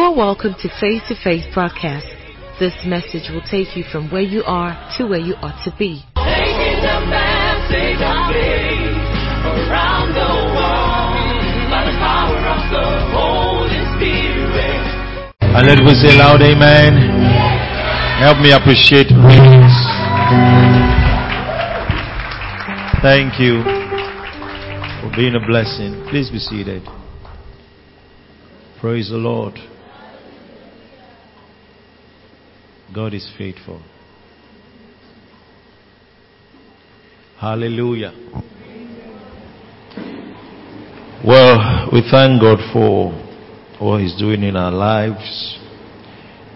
[0.00, 2.08] are welcome to Face to Face broadcast.
[2.58, 6.00] This message will take you from where you are to where you ought to be.
[6.16, 8.96] Taking the message of faith
[9.68, 14.80] around the world by the power of the Holy Spirit.
[15.52, 16.96] And let me say loud amen.
[18.24, 19.76] Help me appreciate praise.
[23.04, 23.60] Thank you
[25.04, 26.08] for being a blessing.
[26.08, 26.88] Please be seated.
[28.80, 29.60] Praise the Lord.
[32.94, 33.80] God is faithful.
[37.38, 38.12] Hallelujah.
[41.24, 43.12] Well, we thank God for
[43.78, 45.58] what He's doing in our lives.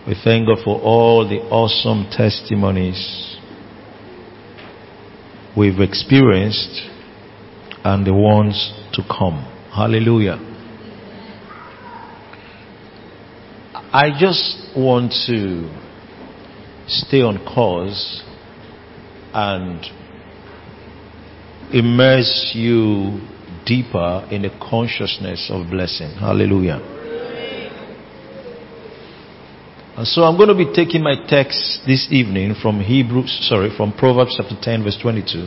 [0.09, 3.37] We thank God for all the awesome testimonies
[5.57, 6.83] we've experienced
[7.85, 9.45] and the ones to come.
[9.75, 10.39] Hallelujah.
[13.93, 15.84] I just want to
[16.87, 18.23] stay on course
[19.33, 19.85] and
[21.73, 23.21] immerse you
[23.65, 26.11] deeper in the consciousness of blessing.
[26.11, 26.81] Hallelujah.
[29.97, 33.93] And so I'm going to be taking my text this evening from Hebrews, sorry, from
[33.93, 35.47] Proverbs chapter 10 verse 22.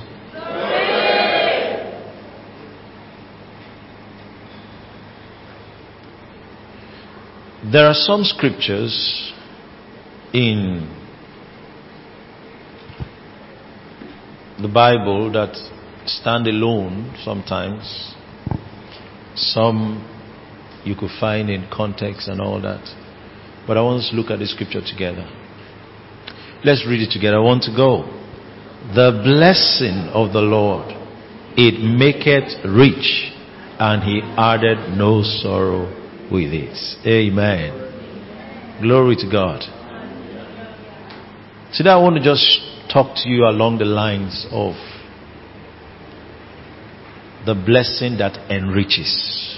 [7.71, 9.33] There are some scriptures
[10.33, 11.06] in
[14.61, 15.55] the Bible that
[16.05, 18.15] stand alone sometimes.
[19.35, 20.03] Some
[20.83, 22.81] you could find in context and all that.
[23.67, 25.29] But I want us to look at the scripture together.
[26.63, 27.37] Let's read it together.
[27.37, 28.05] I want to go.
[28.95, 30.87] The blessing of the Lord,
[31.57, 33.33] it maketh rich,
[33.79, 35.85] and he added no sorrow
[36.31, 36.73] with it.
[37.05, 38.79] Amen.
[38.81, 39.61] Glory to God.
[41.73, 44.73] Today I want to just talk to you along the lines of
[47.45, 49.55] the blessing that enriches.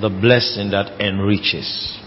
[0.00, 1.98] The blessing that enriches.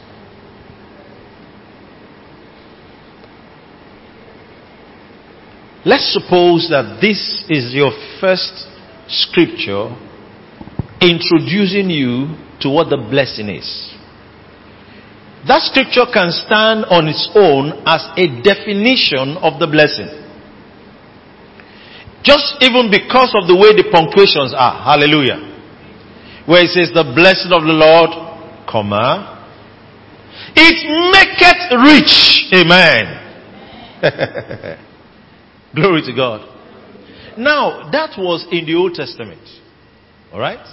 [5.85, 8.67] Let's suppose that this is your first
[9.07, 9.95] scripture
[10.99, 13.96] introducing you to what the blessing is.
[15.45, 20.09] That scripture can stand on its own as a definition of the blessing.
[22.23, 24.81] Just even because of the way the punctuations are.
[24.83, 25.37] Hallelujah.
[26.49, 28.09] Where it says the blessing of the Lord,
[28.67, 29.37] comma.
[30.55, 30.77] It
[31.13, 32.49] maketh rich.
[32.57, 33.05] Amen.
[35.75, 36.41] Glory to God.
[37.37, 39.41] Now, that was in the Old Testament.
[40.33, 40.65] Alright?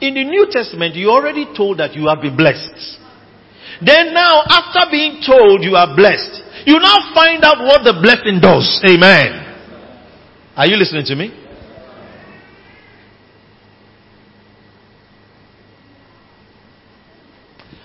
[0.00, 2.99] In the New Testament, you already told that you have been blessed.
[3.84, 8.40] Then now, after being told you are blessed, you now find out what the blessing
[8.40, 8.80] does.
[8.84, 9.46] Amen.
[10.56, 11.36] Are you listening to me?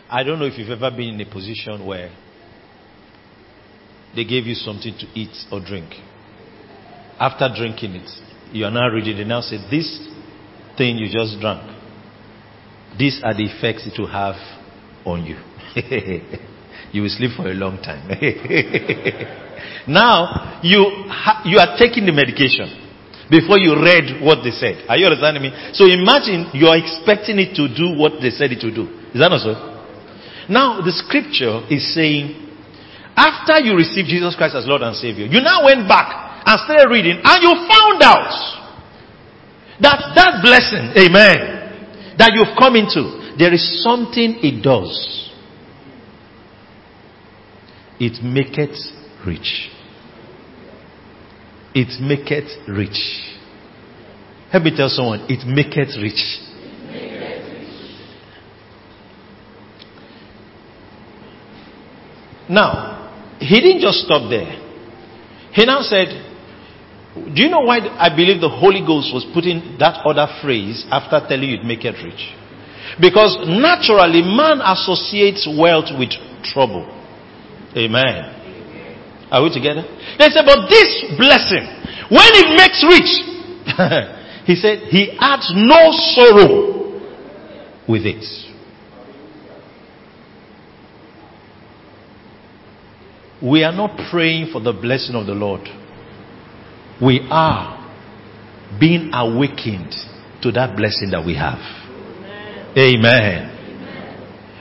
[0.10, 2.14] I don't know if you've ever been in a position where
[4.16, 5.94] they gave you something to eat or drink.
[7.20, 8.10] After drinking it,
[8.52, 9.14] you are now ready.
[9.14, 10.08] They now say, This
[10.78, 11.76] thing you just drank
[12.98, 14.36] these are the effects it will have
[15.06, 15.36] on you.
[16.92, 18.08] you will sleep for a long time.
[19.88, 20.80] now, you,
[21.44, 22.72] you are taking the medication
[23.30, 24.88] before you read what they said.
[24.88, 25.52] Are you understanding me?
[25.74, 28.88] So imagine you are expecting it to do what they said it to do.
[29.12, 29.54] Is that not so?
[30.48, 32.40] Now, the scripture is saying,
[33.18, 36.88] after you received Jesus Christ as Lord and Savior, you now went back and started
[36.88, 38.32] reading and you found out
[39.82, 45.25] that that blessing, amen, that you've come into, there is something it does.
[48.00, 48.76] It maketh
[49.26, 49.70] rich.
[51.74, 52.98] It maketh rich.
[54.52, 56.42] Help me tell someone, it maketh rich.
[62.48, 64.62] Now, he didn't just stop there.
[65.52, 66.08] He now said,
[67.16, 71.20] do you know why I believe the Holy Ghost was putting that other phrase after
[71.28, 72.36] telling you it make it rich?
[73.02, 76.12] Because naturally man associates wealth with
[76.44, 76.95] trouble.
[77.76, 79.28] Amen.
[79.32, 79.84] Are we together?
[80.18, 81.66] They said, but this blessing,
[82.10, 83.12] when it makes rich,
[84.46, 87.02] he said, he adds no sorrow
[87.88, 88.24] with it.
[93.44, 95.68] We are not praying for the blessing of the Lord
[97.02, 97.74] we are
[98.80, 99.94] being awakened
[100.42, 101.60] to that blessing that we have.
[102.78, 103.52] Amen.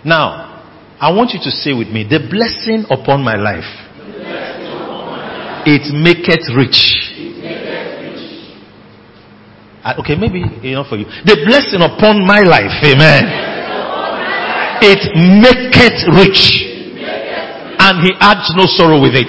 [0.04, 0.53] Now,
[1.00, 3.66] I want you to say with me, the blessing upon my life,
[5.66, 7.10] it maketh rich.
[9.84, 11.04] Okay, maybe enough for you.
[11.04, 13.24] The blessing upon my life, amen.
[14.80, 15.12] It
[15.44, 16.72] maketh rich.
[17.76, 19.28] And he adds no sorrow with it.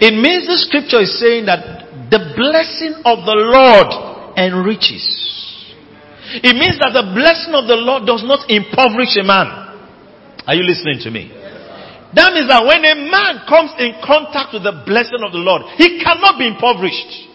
[0.00, 3.92] It means the scripture is saying that the blessing of the Lord
[4.38, 5.04] enriches.
[6.40, 9.67] It means that the blessing of the Lord does not impoverish a man.
[10.48, 11.28] Are you listening to me?
[11.28, 15.60] That means that when a man comes in contact with the blessing of the Lord,
[15.76, 17.28] he cannot be impoverished.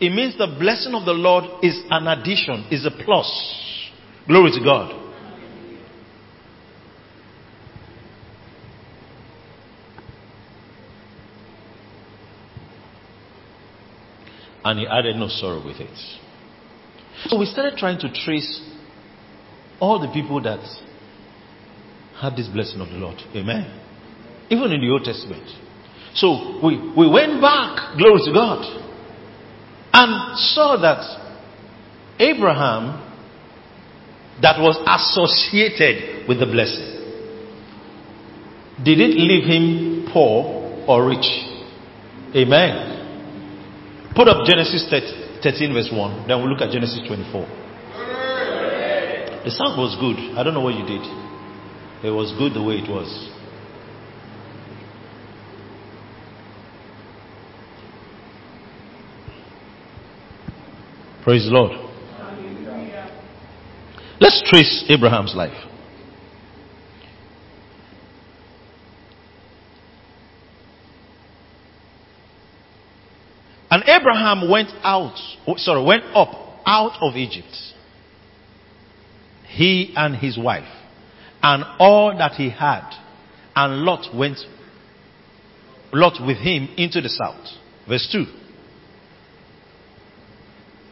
[0.00, 3.30] It means the blessing of the Lord is an addition, is a plus.
[4.26, 4.90] Glory to God.
[14.64, 15.96] And he added no sorrow with it.
[17.26, 18.68] So we started trying to trace
[19.78, 20.58] all the people that
[22.20, 23.16] had this blessing of the Lord.
[23.34, 23.82] Amen.
[24.50, 25.44] Even in the Old Testament.
[26.14, 28.64] So we, we went back, glory to God,
[29.92, 31.02] and saw that
[32.18, 33.02] Abraham,
[34.40, 36.96] that was associated with the blessing,
[38.82, 41.26] did it leave him poor or rich?
[42.34, 44.12] Amen.
[44.14, 46.28] Put up Genesis 13, verse 1.
[46.28, 47.44] Then we'll look at Genesis 24.
[49.44, 50.16] The sound was good.
[50.36, 51.25] I don't know what you did.
[52.04, 53.30] It was good the way it was.
[61.24, 61.72] Praise the Lord.
[64.20, 65.66] Let's trace Abraham's life.
[73.70, 77.54] And Abraham went out, oh, sorry, went up out of Egypt.
[79.48, 80.68] He and his wife,
[81.46, 82.90] and all that he had.
[83.54, 84.38] And Lot went,
[85.92, 87.46] Lot with him into the south.
[87.88, 88.24] Verse 2.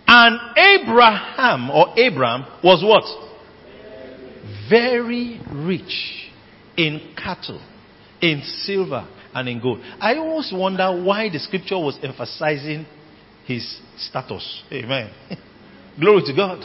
[0.07, 3.03] And Abraham, or Abram, was what?
[4.71, 6.31] Very rich
[6.77, 7.61] in cattle,
[8.23, 9.81] in silver, and in gold.
[9.99, 12.87] I always wonder why the scripture was emphasizing
[13.45, 14.63] his status.
[14.71, 15.11] Amen.
[16.01, 16.65] Glory to God.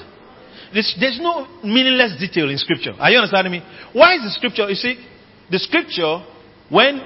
[0.74, 2.94] There's, there's, no meaningless detail in scripture.
[3.00, 3.64] Are you understanding me?
[3.94, 5.04] Why is the scripture, you see,
[5.50, 6.24] the scripture,
[6.70, 7.02] when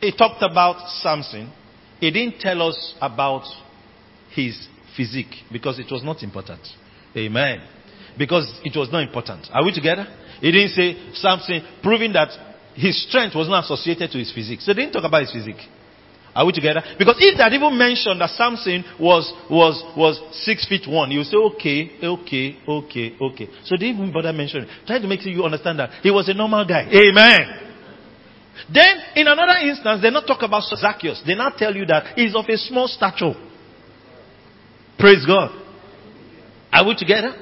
[0.00, 1.52] it talked about Samson,
[2.00, 3.44] it didn't tell us about
[4.34, 6.60] his physique because it was not important.
[7.16, 7.62] Amen.
[8.18, 9.46] Because it was not important.
[9.52, 10.06] Are we together?
[10.42, 12.28] It didn't say Samson proving that
[12.74, 14.60] his strength was not associated to his physique.
[14.60, 15.64] So they didn't talk about his physique.
[16.36, 16.82] Are we together?
[16.98, 21.24] Because if they had even mentioned that Samson was, was, was six feet one, you
[21.24, 23.48] say, okay, okay, okay, okay.
[23.64, 24.68] So they didn't even bother mentioning.
[24.86, 26.84] Trying to make sure you understand that he was a normal guy.
[26.92, 27.72] Amen.
[28.68, 31.22] Then, in another instance, they not talk about Zacchaeus.
[31.26, 33.32] They not tell you that he's of a small stature.
[34.98, 35.56] Praise God.
[36.70, 37.32] Are we together?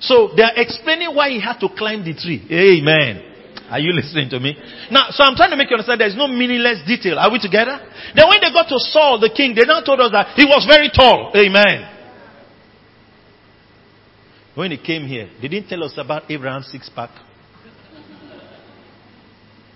[0.00, 2.46] So they are explaining why he had to climb the tree.
[2.50, 3.27] Amen.
[3.70, 4.56] Are you listening to me?
[4.90, 7.18] Now, so I'm trying to make you understand there's no meaningless detail.
[7.18, 7.78] Are we together?
[8.14, 10.66] Then when they got to Saul the king, they now told us that he was
[10.66, 11.32] very tall.
[11.36, 11.94] Amen.
[14.54, 17.10] When he came here, they didn't tell us about Abraham's six pack.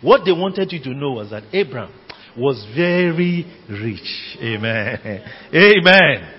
[0.01, 1.95] What they wanted you to know was that Abraham
[2.37, 4.37] was very rich.
[4.43, 5.23] Amen.
[5.55, 6.35] Amen.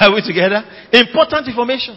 [0.00, 0.64] Are we together?
[0.92, 1.96] Important information.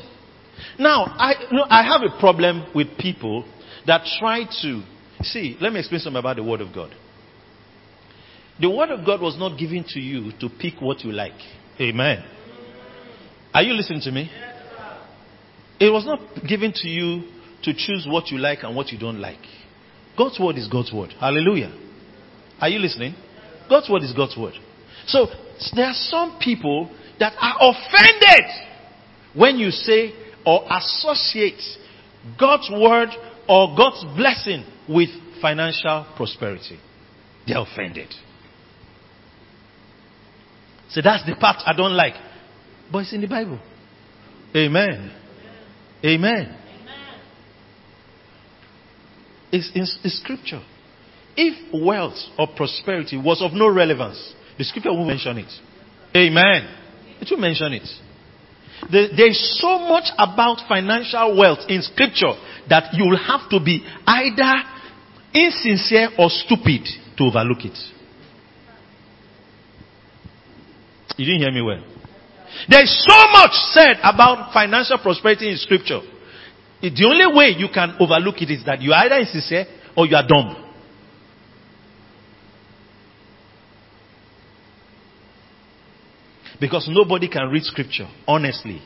[0.77, 3.45] Now, I, you know, I have a problem with people
[3.87, 4.83] that try to
[5.21, 5.57] see.
[5.59, 6.93] Let me explain something about the Word of God.
[8.59, 11.39] The Word of God was not given to you to pick what you like.
[11.79, 12.23] Amen.
[13.53, 14.29] Are you listening to me?
[15.79, 17.23] It was not given to you
[17.63, 19.39] to choose what you like and what you don't like.
[20.17, 21.13] God's Word is God's Word.
[21.19, 21.73] Hallelujah.
[22.59, 23.15] Are you listening?
[23.69, 24.53] God's Word is God's Word.
[25.07, 25.27] So,
[25.75, 28.45] there are some people that are offended
[29.33, 30.13] when you say
[30.45, 31.61] or associate
[32.37, 33.09] God's Word
[33.49, 35.09] or God's blessing with
[35.41, 36.79] financial prosperity.
[37.47, 38.13] They're offended.
[40.89, 42.13] So that's the part I don't like.
[42.91, 43.59] But it's in the Bible.
[44.55, 45.11] Amen.
[46.05, 46.05] Amen.
[46.05, 46.55] Amen.
[49.51, 50.61] It's in it's scripture.
[51.35, 55.51] If wealth or prosperity was of no relevance, the scripture will mention it.
[56.15, 56.75] Amen.
[57.21, 57.87] It will mention it.
[58.91, 62.33] There's so much about financial wealth in scripture
[62.69, 64.53] that you'll have to be either
[65.33, 67.77] insincere or stupid to overlook it.
[71.17, 71.83] You didn't hear me well.
[72.67, 75.99] There's so much said about financial prosperity in scripture.
[76.81, 80.15] The only way you can overlook it is that you are either insincere or you
[80.15, 80.65] are dumb.
[86.59, 88.81] Because nobody can read scripture honestly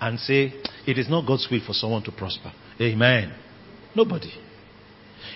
[0.00, 0.52] and say
[0.86, 2.52] it is not God's will for someone to prosper.
[2.80, 3.34] Amen.
[3.94, 4.32] Nobody.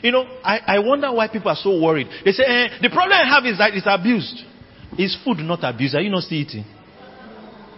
[0.03, 2.09] You know, I, I wonder why people are so worried.
[2.25, 4.43] They say, eh, the problem I have is that it's abused.
[4.99, 5.95] Is food not abused?
[5.95, 6.65] Are you not still eating?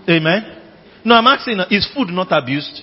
[0.08, 0.60] Amen.
[1.04, 2.82] No, I'm asking, is food not abused?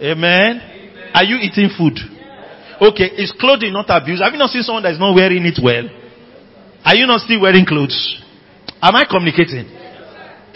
[0.00, 1.12] Amen.
[1.14, 1.98] Are you eating food?
[2.80, 4.22] Okay, is clothing not abused?
[4.22, 5.88] Have you not seen someone that is not wearing it well?
[6.84, 7.94] Are you not still wearing clothes?
[8.82, 9.70] Am I communicating?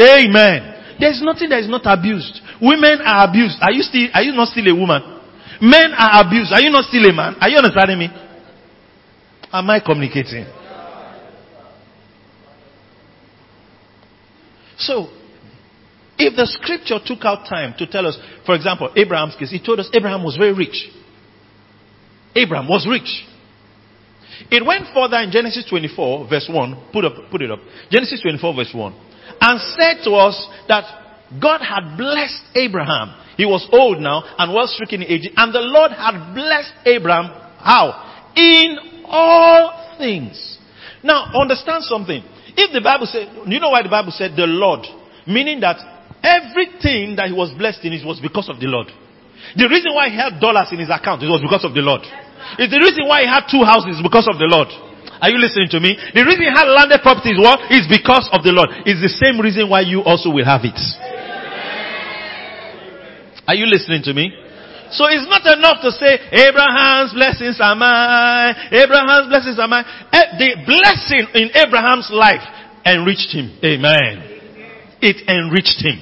[0.00, 0.98] Amen.
[0.98, 2.40] There's nothing that is not abused.
[2.60, 3.58] Women are abused.
[3.60, 5.15] Are you still, are you not still a woman?
[5.60, 6.52] Men are abused.
[6.52, 7.36] Are you not still a man?
[7.40, 8.08] Are you understanding me?
[9.52, 10.46] Am I communicating?
[14.78, 15.08] So,
[16.18, 19.80] if the scripture took out time to tell us, for example, Abraham's case, he told
[19.80, 20.88] us Abraham was very rich.
[22.34, 23.24] Abraham was rich.
[24.50, 26.90] It went further in Genesis 24, verse 1.
[26.92, 27.60] Put, up, put it up.
[27.90, 28.94] Genesis 24, verse 1.
[29.40, 31.05] And said to us that
[31.40, 33.14] God had blessed Abraham.
[33.36, 35.30] He was old now and well stricken in age.
[35.36, 37.26] And the Lord had blessed Abraham.
[37.58, 38.32] How?
[38.36, 40.58] In all things.
[41.02, 42.22] Now, understand something.
[42.56, 44.86] If the Bible said, you know why the Bible said the Lord?
[45.26, 45.76] Meaning that
[46.22, 48.88] everything that he was blessed in it was because of the Lord.
[49.54, 52.02] The reason why he had dollars in his account, it was because of the Lord.
[52.58, 54.70] It's the reason why he had two houses because of the Lord.
[55.20, 55.96] Are you listening to me?
[56.14, 57.72] The reason he had landed property properties what?
[57.72, 58.70] Is because of the Lord.
[58.84, 60.76] It's the same reason why you also will have it.
[63.48, 64.32] Are you listening to me?
[64.90, 68.54] So it's not enough to say, Abraham's blessings are mine.
[68.70, 69.84] Abraham's blessings are mine.
[70.12, 72.42] Eh, The blessing in Abraham's life
[72.84, 73.50] enriched him.
[73.64, 74.22] Amen.
[75.02, 75.98] It enriched him.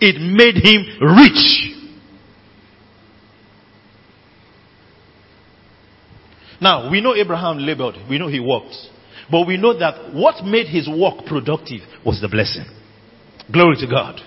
[0.00, 0.82] It made him
[1.18, 1.77] rich.
[6.60, 7.94] Now, we know Abraham labored.
[8.08, 8.74] We know he worked.
[9.30, 12.64] But we know that what made his work productive was the blessing.
[13.52, 14.20] Glory to God.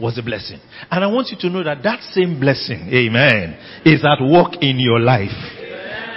[0.00, 0.60] Was the blessing.
[0.90, 4.78] And I want you to know that that same blessing, amen, is at work in
[4.78, 5.34] your life.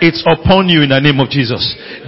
[0.01, 1.61] It's upon you in the name of Jesus.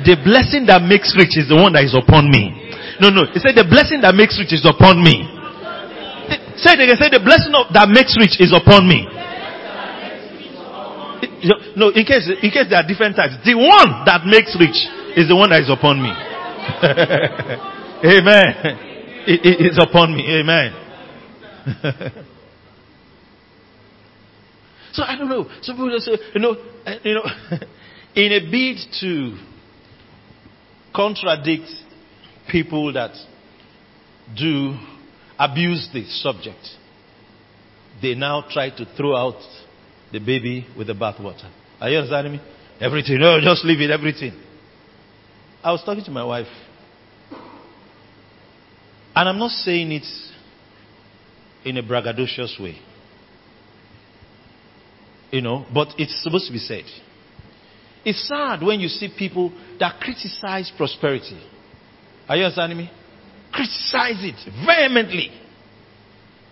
[0.05, 2.53] The blessing that makes rich is the one that is upon me.
[3.01, 3.25] No, no.
[3.33, 5.25] He said the blessing that makes rich is upon me.
[6.61, 6.97] Say it again.
[6.97, 9.09] Say the blessing of, that makes rich is upon me.
[11.75, 13.35] No, in case, in case there are different types.
[13.45, 14.77] The one that makes rich
[15.17, 16.09] is the one that is upon me.
[18.03, 18.55] Amen.
[19.25, 20.39] It, it is upon me.
[20.39, 20.73] Amen.
[24.93, 25.49] so I don't know.
[25.61, 27.23] Some people say, you know, uh, you know,
[28.15, 29.37] in a bid to
[30.93, 31.69] contradict
[32.49, 33.11] people that
[34.37, 34.77] do
[35.39, 36.67] abuse the subject,
[38.01, 39.41] they now try to throw out
[40.13, 41.51] the baby with the bathwater.
[41.81, 42.41] Are you understanding me?
[42.79, 43.19] Everything.
[43.19, 43.89] No, just leave it.
[43.89, 44.39] Everything.
[45.63, 46.47] I was talking to my wife,
[49.15, 50.05] and I'm not saying it
[51.65, 52.77] in a braggadocious way.
[55.31, 56.83] You know, but it's supposed to be said.
[58.05, 61.41] It's sad when you see people that criticize prosperity.
[62.29, 62.91] Are you understanding me?
[63.51, 65.31] Criticize it vehemently.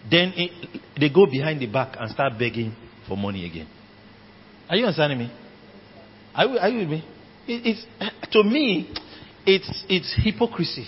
[0.09, 2.75] Then it, they go behind the back and start begging
[3.11, 3.67] for money again.
[4.69, 5.31] Are you understanding me?
[6.33, 7.05] Are you, are you with me?
[7.45, 8.89] It, it's, to me,
[9.45, 10.87] it's, it's hypocrisy.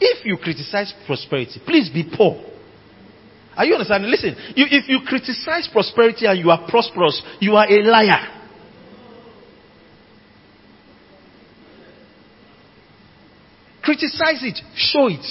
[0.00, 2.42] If you criticize prosperity, please be poor.
[3.56, 4.10] Are you understanding?
[4.10, 8.34] Listen, you, if you criticize prosperity and you are prosperous, you are a liar.
[13.84, 15.24] Criticize it, show it.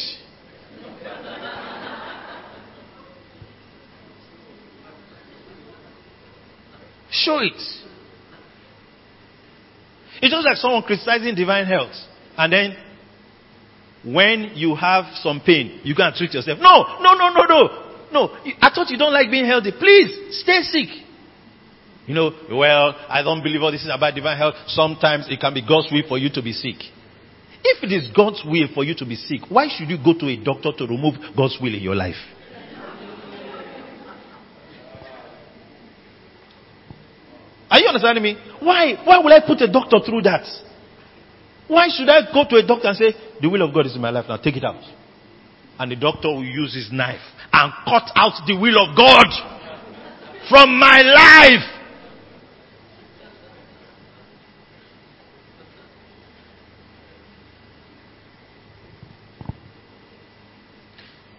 [7.27, 7.59] Show it.
[10.21, 11.91] It's just like someone criticizing divine health.
[12.37, 12.75] And then,
[14.05, 16.57] when you have some pain, you can treat yourself.
[16.61, 17.83] No, no, no, no, no.
[18.13, 18.29] No,
[18.61, 19.73] I thought you don't like being healthy.
[19.77, 20.87] Please, stay sick.
[22.05, 24.55] You know, well, I don't believe all this is about divine health.
[24.67, 26.77] Sometimes it can be God's will for you to be sick.
[27.61, 30.27] If it is God's will for you to be sick, why should you go to
[30.27, 32.15] a doctor to remove God's will in your life?
[37.87, 38.37] You understanding me?
[38.59, 38.95] Why?
[39.03, 40.45] Why will I put a doctor through that?
[41.67, 44.01] Why should I go to a doctor and say, the will of God is in
[44.01, 44.81] my life now, take it out?
[45.79, 49.27] And the doctor will use his knife and cut out the will of God
[50.49, 51.73] from my life.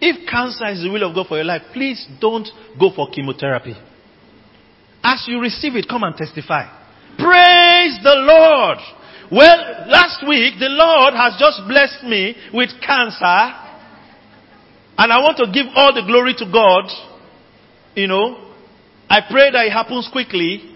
[0.01, 2.47] If cancer is the will of God for your life, please don't
[2.79, 3.75] go for chemotherapy.
[5.09, 6.69] As you receive it, come and testify.
[7.17, 8.77] Praise the Lord.
[9.31, 13.41] Well, last week, the Lord has just blessed me with cancer.
[14.99, 16.91] And I want to give all the glory to God.
[17.95, 18.53] You know,
[19.09, 20.75] I pray that it happens quickly.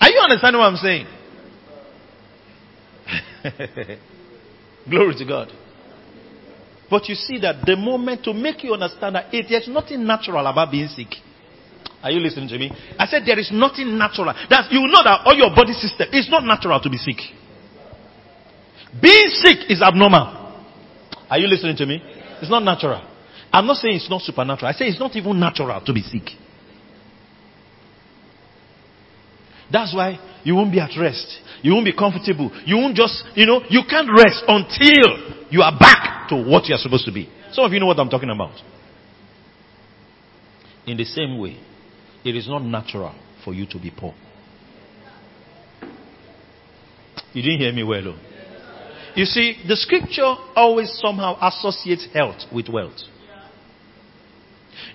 [0.00, 1.06] Are you understanding what I'm saying?
[4.90, 5.52] Glory to God.
[6.90, 10.44] But you see that the moment to make you understand that it, there's nothing natural
[10.44, 11.14] about being sick.
[12.02, 12.70] Are you listening to me?
[12.98, 14.32] I said there is nothing natural.
[14.48, 17.18] That you know that all your body system is not natural to be sick.
[19.02, 20.38] Being sick is abnormal.
[21.28, 22.00] Are you listening to me?
[22.40, 23.02] It's not natural.
[23.52, 24.68] I'm not saying it's not supernatural.
[24.68, 26.30] I say it's not even natural to be sick.
[29.70, 31.40] That's why you won't be at rest.
[31.62, 32.50] You won't be comfortable.
[32.64, 36.74] You won't just, you know, you can't rest until you are back to what you
[36.74, 37.28] are supposed to be.
[37.52, 38.52] Some of you know what I'm talking about.
[40.86, 41.58] In the same way,
[42.24, 44.14] it is not natural for you to be poor.
[47.32, 48.18] You didn't hear me well, though.
[49.14, 52.98] You see, the scripture always somehow associates health with wealth.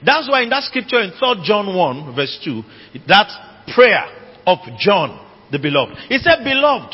[0.05, 2.63] That's why in that scripture in 3 John 1 verse 2,
[3.07, 3.27] that
[3.73, 4.05] prayer
[4.45, 5.19] of John
[5.51, 5.95] the beloved.
[6.09, 6.93] He said, beloved,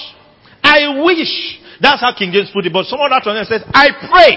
[0.61, 1.61] I wish.
[1.81, 2.73] That's how King James put it.
[2.73, 4.35] But some other translation says, I pray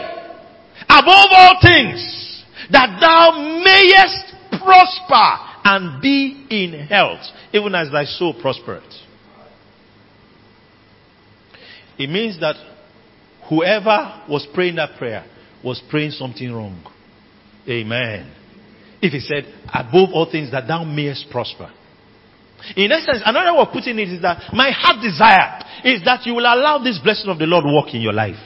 [0.86, 3.34] above all things that thou
[3.64, 7.20] mayest prosper and be in health,
[7.52, 8.82] even as thy soul prospereth.
[11.98, 12.56] It means that
[13.48, 15.24] whoever was praying that prayer
[15.64, 16.82] was praying something wrong.
[17.68, 18.32] Amen.
[19.00, 21.70] If he said, above all things that thou mayest prosper.
[22.76, 26.34] In essence, another way of putting it is that my heart desire is that you
[26.34, 28.38] will allow this blessing of the Lord walk in your life.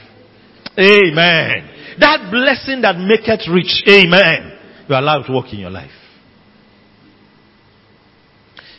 [0.78, 1.96] Amen.
[2.00, 3.84] That blessing that maketh rich.
[3.88, 4.58] Amen.
[4.88, 5.90] You allow it to walk in your life.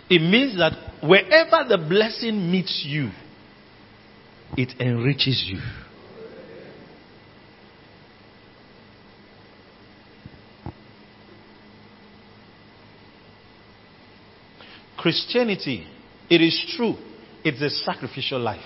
[0.09, 3.11] It means that wherever the blessing meets you,
[4.55, 5.59] it enriches you.
[14.97, 15.85] Christianity,
[16.29, 16.95] it is true,
[17.43, 18.59] it's a sacrificial life.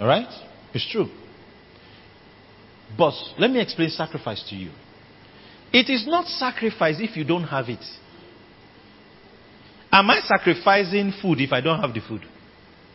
[0.00, 0.32] Alright?
[0.72, 1.08] It's true.
[2.96, 4.70] But let me explain sacrifice to you.
[5.72, 7.84] It is not sacrifice if you don't have it.
[9.92, 12.22] Am I sacrificing food if I don't have the food?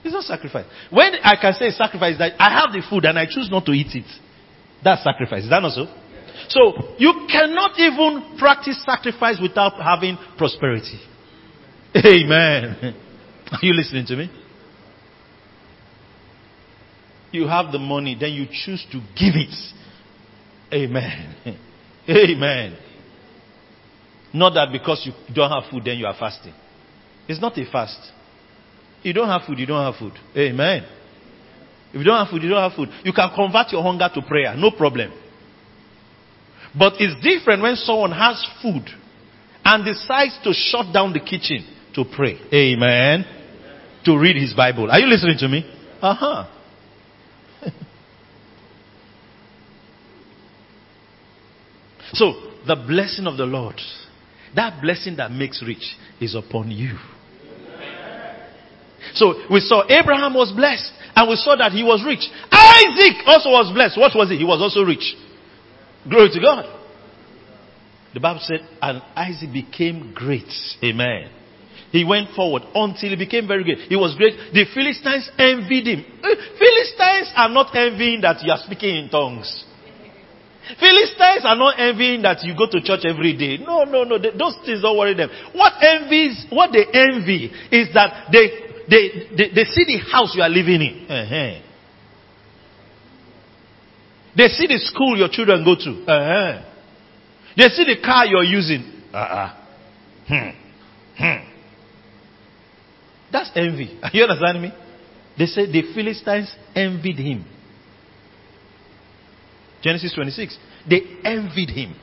[0.03, 0.65] It's not sacrifice.
[0.91, 3.71] When I can say sacrifice that I have the food and I choose not to
[3.71, 4.05] eat it,
[4.83, 5.43] that's sacrifice.
[5.43, 5.87] Is that not so?
[6.47, 10.99] So you cannot even practice sacrifice without having prosperity.
[11.95, 12.95] Amen.
[13.51, 14.29] Are you listening to me?
[17.31, 19.53] You have the money, then you choose to give it.
[20.73, 21.57] Amen.
[22.07, 22.77] Amen.
[24.33, 26.53] Not that because you don't have food, then you are fasting.
[27.27, 28.11] It's not a fast.
[29.03, 30.13] You don't have food, you don't have food.
[30.35, 30.83] Amen.
[31.89, 32.89] If you don't have food, you don't have food.
[33.03, 35.11] You can convert your hunger to prayer, no problem.
[36.77, 38.83] But it's different when someone has food
[39.63, 42.37] and decides to shut down the kitchen to pray.
[42.53, 43.25] Amen.
[44.03, 44.91] To read his Bible.
[44.91, 45.65] Are you listening to me?
[46.01, 46.45] Uh huh.
[52.13, 52.33] so,
[52.67, 53.79] the blessing of the Lord,
[54.55, 56.97] that blessing that makes rich, is upon you.
[59.13, 62.25] So we saw Abraham was blessed and we saw that he was rich.
[62.51, 63.97] Isaac also was blessed.
[63.97, 64.37] What was he?
[64.37, 65.15] He was also rich.
[66.09, 66.65] Glory to God.
[68.13, 70.51] The Bible said, and Isaac became great.
[70.83, 71.29] Amen.
[71.91, 73.87] He went forward until he became very great.
[73.87, 74.35] He was great.
[74.53, 76.03] The Philistines envied him.
[76.23, 79.65] Eh, Philistines are not envying that you are speaking in tongues.
[80.79, 83.63] Philistines are not envying that you go to church every day.
[83.63, 84.17] No, no, no.
[84.17, 85.29] They, those things don't worry them.
[85.53, 90.41] What envies, what they envy is that they, they, they, they see the house you
[90.41, 91.05] are living in.
[91.09, 91.61] Uh-huh.
[94.37, 96.11] They see the school your children go to.
[96.11, 96.61] Uh-huh.
[97.57, 99.03] They see the car you're using.
[99.13, 99.53] Uh-uh.
[100.27, 100.49] Hmm.
[101.17, 101.49] Hmm.
[103.31, 103.97] That's envy.
[104.03, 104.73] Are you understanding me?
[105.37, 107.45] They say the Philistines envied him.
[109.81, 110.57] Genesis 26.
[110.89, 111.95] They envied him.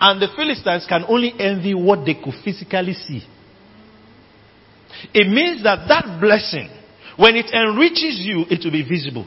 [0.00, 3.22] And the Philistines can only envy what they could physically see.
[5.14, 6.70] It means that that blessing,
[7.16, 9.26] when it enriches you, it will be visible.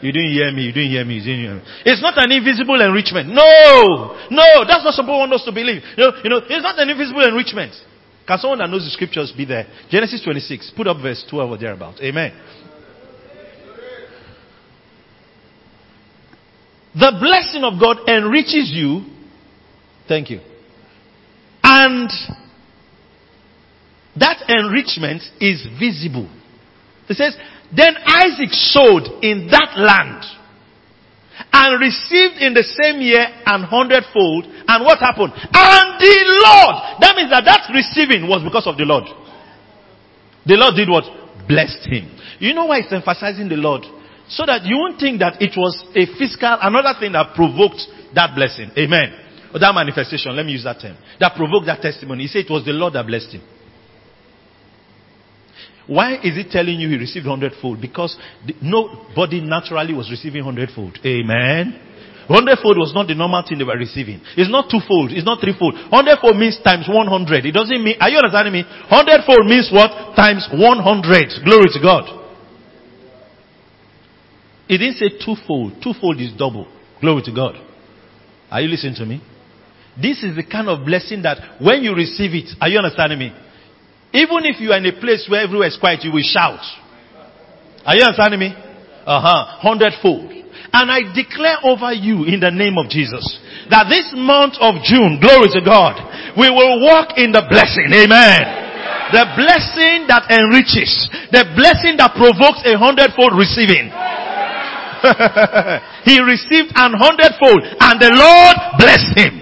[0.00, 0.62] You didn't hear me.
[0.62, 1.14] You didn't hear me.
[1.14, 1.62] You didn't hear me.
[1.84, 3.28] It's not an invisible enrichment.
[3.28, 5.82] No, no, that's what some people want us to believe.
[5.96, 7.74] You know, you know, it's not an invisible enrichment.
[8.26, 9.66] Can someone that knows the scriptures be there?
[9.90, 10.72] Genesis 26.
[10.76, 12.00] Put up verse 12 or thereabout.
[12.02, 12.32] Amen.
[16.98, 19.04] the blessing of God enriches you.
[20.08, 20.40] Thank you.
[21.62, 22.10] And
[24.16, 26.28] that enrichment is visible.
[27.08, 27.36] It says,
[27.74, 30.24] then Isaac sowed in that land
[31.52, 34.44] and received in the same year an hundredfold.
[34.66, 35.32] And what happened?
[35.36, 36.74] And the Lord.
[37.00, 39.04] That means that that receiving was because of the Lord.
[40.46, 41.04] The Lord did what?
[41.46, 42.10] Blessed him.
[42.40, 43.84] You know why it's emphasizing the Lord?
[44.28, 47.80] So that you won't think that it was a physical, another thing that provoked
[48.14, 48.70] that blessing.
[48.76, 49.12] Amen.
[49.52, 50.96] Or that manifestation, let me use that term.
[51.20, 52.24] That provoked that testimony.
[52.24, 53.42] He said it was the Lord that blessed him.
[55.88, 57.80] Why is it telling you he received hundredfold?
[57.80, 60.98] Because the, nobody naturally was receiving hundredfold.
[61.04, 61.80] Amen.
[62.28, 64.20] Hundredfold was not the normal thing they were receiving.
[64.36, 65.16] It's not twofold.
[65.16, 65.72] It's not threefold.
[65.88, 67.48] Hundredfold means times 100.
[67.48, 68.68] It doesn't mean, are you understanding me?
[68.68, 70.12] Hundredfold means what?
[70.12, 71.40] Times 100.
[71.48, 72.04] Glory to God.
[74.68, 75.80] It didn't say twofold.
[75.80, 76.68] Twofold is double.
[77.00, 77.56] Glory to God.
[78.52, 79.24] Are you listening to me?
[79.96, 83.32] This is the kind of blessing that when you receive it, are you understanding me?
[84.12, 86.64] Even if you are in a place where everywhere is quiet, you will shout.
[87.84, 88.54] Are you understanding me?
[89.04, 89.60] Uh huh.
[89.60, 90.32] Hundredfold.
[90.72, 93.24] And I declare over you in the name of Jesus
[93.72, 95.96] that this month of June, glory to God,
[96.36, 97.88] we will walk in the blessing.
[97.88, 98.68] Amen.
[99.12, 101.08] The blessing that enriches.
[101.32, 103.88] The blessing that provokes a hundredfold receiving.
[106.04, 109.34] he received an hundredfold and the Lord blessed him.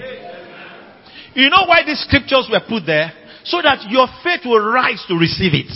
[1.35, 3.11] You know why these scriptures were put there?
[3.47, 5.71] So that your faith will rise to receive it.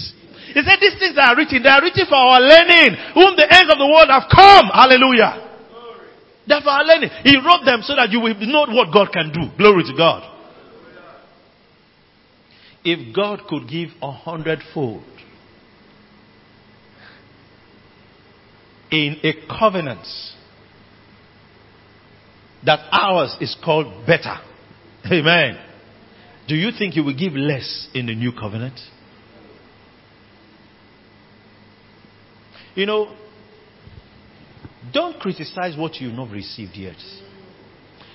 [0.51, 1.63] He said, these things are written.
[1.63, 4.67] They are written for our learning, whom the ends of the world have come.
[4.75, 5.47] Hallelujah.
[6.47, 7.11] They're for our learning.
[7.23, 9.47] He wrote them so that you will know what God can do.
[9.57, 10.27] Glory to God.
[12.83, 15.05] If God could give a hundredfold
[18.91, 20.07] in a covenant
[22.67, 24.37] that ours is called better.
[25.07, 25.70] Amen.
[26.51, 28.75] Do you think he will give less in the new covenant?
[32.75, 33.15] You know,
[34.93, 36.97] don't criticize what you've not received yet.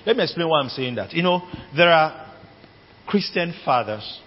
[0.05, 1.13] Let me explain why I'm saying that.
[1.13, 2.35] You know, there are
[3.07, 4.19] Christian fathers,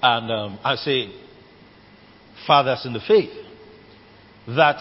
[0.00, 1.08] and um, I say
[2.46, 3.32] fathers in the faith,
[4.46, 4.78] that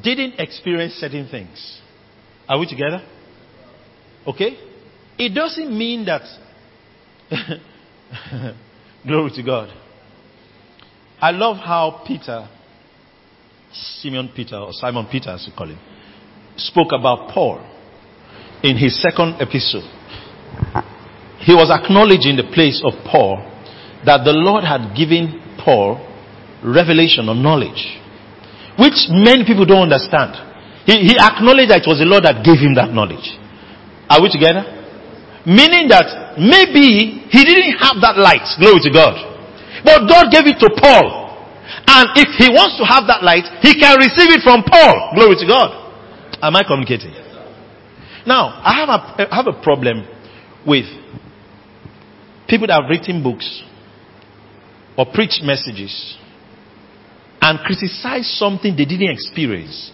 [0.00, 1.80] didn't experience certain things.
[2.48, 3.04] Are we together?
[4.28, 4.56] Okay?
[5.18, 6.22] It doesn't mean that
[9.06, 9.68] Glory to God.
[11.20, 12.48] I love how Peter,
[13.72, 15.78] Simeon Peter, or Simon Peter as you call him,
[16.56, 17.58] spoke about Paul
[18.62, 19.82] in his second epistle.
[21.40, 23.38] He was acknowledging the place of Paul
[24.04, 25.98] that the Lord had given Paul
[26.64, 27.98] revelation or knowledge,
[28.78, 30.34] which many people don't understand.
[30.86, 33.26] He, he acknowledged that it was the Lord that gave him that knowledge.
[34.08, 34.64] Are we together?
[35.46, 38.46] Meaning that Maybe he didn't have that light.
[38.62, 39.18] Glory to God.
[39.82, 41.28] But God gave it to Paul.
[41.86, 45.18] And if he wants to have that light, he can receive it from Paul.
[45.18, 45.74] Glory to God.
[46.40, 47.12] Am I communicating?
[48.26, 50.06] Now, I have a, I have a problem
[50.66, 50.86] with
[52.48, 53.62] people that have written books
[54.96, 56.16] or preached messages
[57.40, 59.92] and criticize something they didn't experience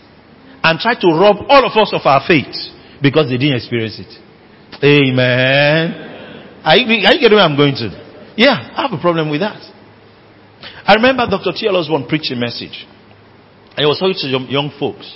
[0.63, 2.57] and try to rob all of us of our faith
[3.03, 4.13] because they didn't experience it.
[4.83, 6.14] Amen.
[6.65, 8.33] Are you, are you getting where I'm going to?
[8.37, 9.61] Yeah, I have a problem with that.
[10.87, 11.53] I remember Dr.
[11.53, 11.77] T.L.
[11.77, 12.87] Osborn preached a message.
[13.77, 15.13] And he was talking to young, young folks.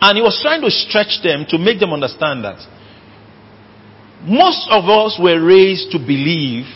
[0.00, 2.58] And he was trying to stretch them to make them understand that
[4.22, 6.66] most of us were raised to believe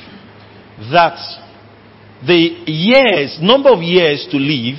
[0.93, 1.19] that
[2.27, 4.79] the years, number of years to live,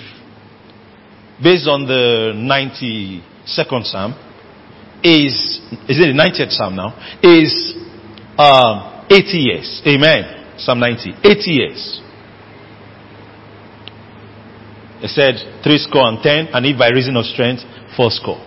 [1.42, 4.14] based on the 92nd Psalm,
[5.04, 5.34] is,
[5.90, 7.76] is it the 90th Psalm now, is
[8.38, 9.82] um, 80 years.
[9.86, 10.58] Amen.
[10.58, 11.14] Psalm 90.
[11.24, 12.02] 80 years.
[15.04, 17.60] It said three score and ten, and if by reason of strength,
[17.92, 18.40] four score.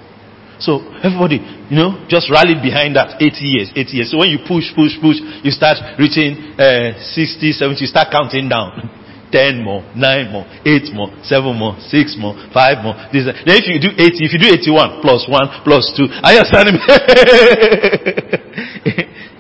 [0.56, 1.36] So everybody,
[1.68, 4.08] you know, just rallied behind that 80 years, 80 years.
[4.08, 8.48] So when you push, push, push, you start reaching uh, 60, 70, you start counting
[8.48, 8.88] down.
[9.32, 12.94] 10 more, 9 more, 8 more, 7 more, 6 more, 5 more.
[13.12, 16.32] This, then if you do 80, if you do 81, plus 1, plus 2, are
[16.32, 18.40] you understanding me?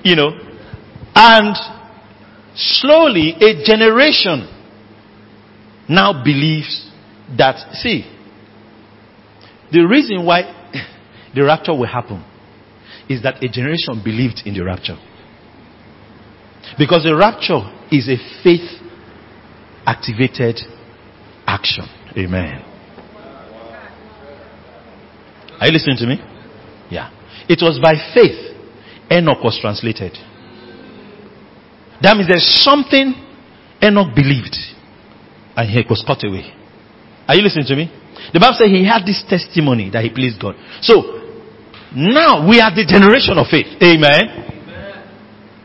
[0.06, 0.30] You know,
[1.16, 1.56] and
[2.54, 4.46] slowly a generation
[5.88, 6.88] now believes
[7.36, 8.08] that, see,
[9.72, 10.42] the reason why
[11.34, 12.24] the rapture will happen
[13.08, 14.96] is that a generation believed in the rapture.
[16.78, 18.80] Because the rapture is a faith
[19.84, 20.60] activated
[21.48, 21.84] action.
[22.16, 22.62] Amen.
[25.58, 26.20] Are you listening to me?
[26.92, 27.10] Yeah.
[27.48, 28.55] It was by faith
[29.10, 30.12] Enoch was translated.
[32.02, 33.14] That means there's something
[33.82, 34.56] Enoch believed
[35.56, 36.52] and he was cut away.
[37.28, 37.90] Are you listening to me?
[38.32, 40.56] The Bible says he had this testimony that he pleased God.
[40.82, 41.16] So
[41.94, 43.66] now we are the generation of faith.
[43.80, 44.52] Amen.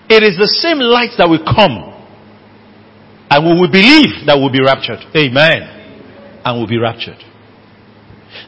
[0.07, 1.91] It is the same light that will come
[3.31, 4.99] and we will believe that we'll be raptured.
[5.15, 6.43] Amen.
[6.43, 7.19] And we'll be raptured.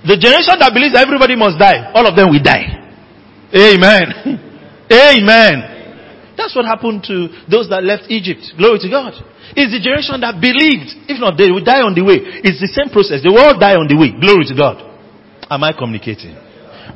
[0.03, 2.67] The generation that believes everybody must die, all of them will die.
[3.51, 4.49] Amen.
[4.93, 6.35] Amen.
[6.37, 8.53] That's what happened to those that left Egypt.
[8.57, 9.13] Glory to God.
[9.55, 11.09] It's the generation that believed.
[11.09, 12.17] If not, they will die on the way.
[12.41, 13.21] It's the same process.
[13.21, 14.13] They will all die on the way.
[14.13, 14.81] Glory to God.
[15.49, 16.33] Am I communicating?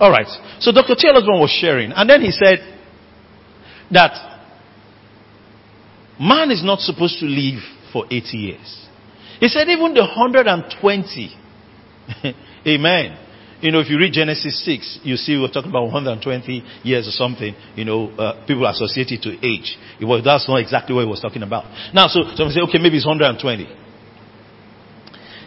[0.02, 0.30] Alright.
[0.60, 0.96] So Dr.
[0.98, 1.18] T.L.
[1.18, 1.92] Osborn was sharing.
[1.92, 2.60] And then he said
[3.92, 4.14] that
[6.20, 7.62] man is not supposed to live
[7.94, 8.88] for 80 years.
[9.40, 10.74] He said even the 120.
[12.68, 13.27] Amen.
[13.60, 17.12] You know, if you read Genesis 6, you see we're talking about 120 years or
[17.12, 19.78] something, you know, uh, people associate it to age.
[20.00, 21.66] It was, that's not exactly what he was talking about.
[21.94, 23.66] Now, so someone say, okay, maybe it's 120.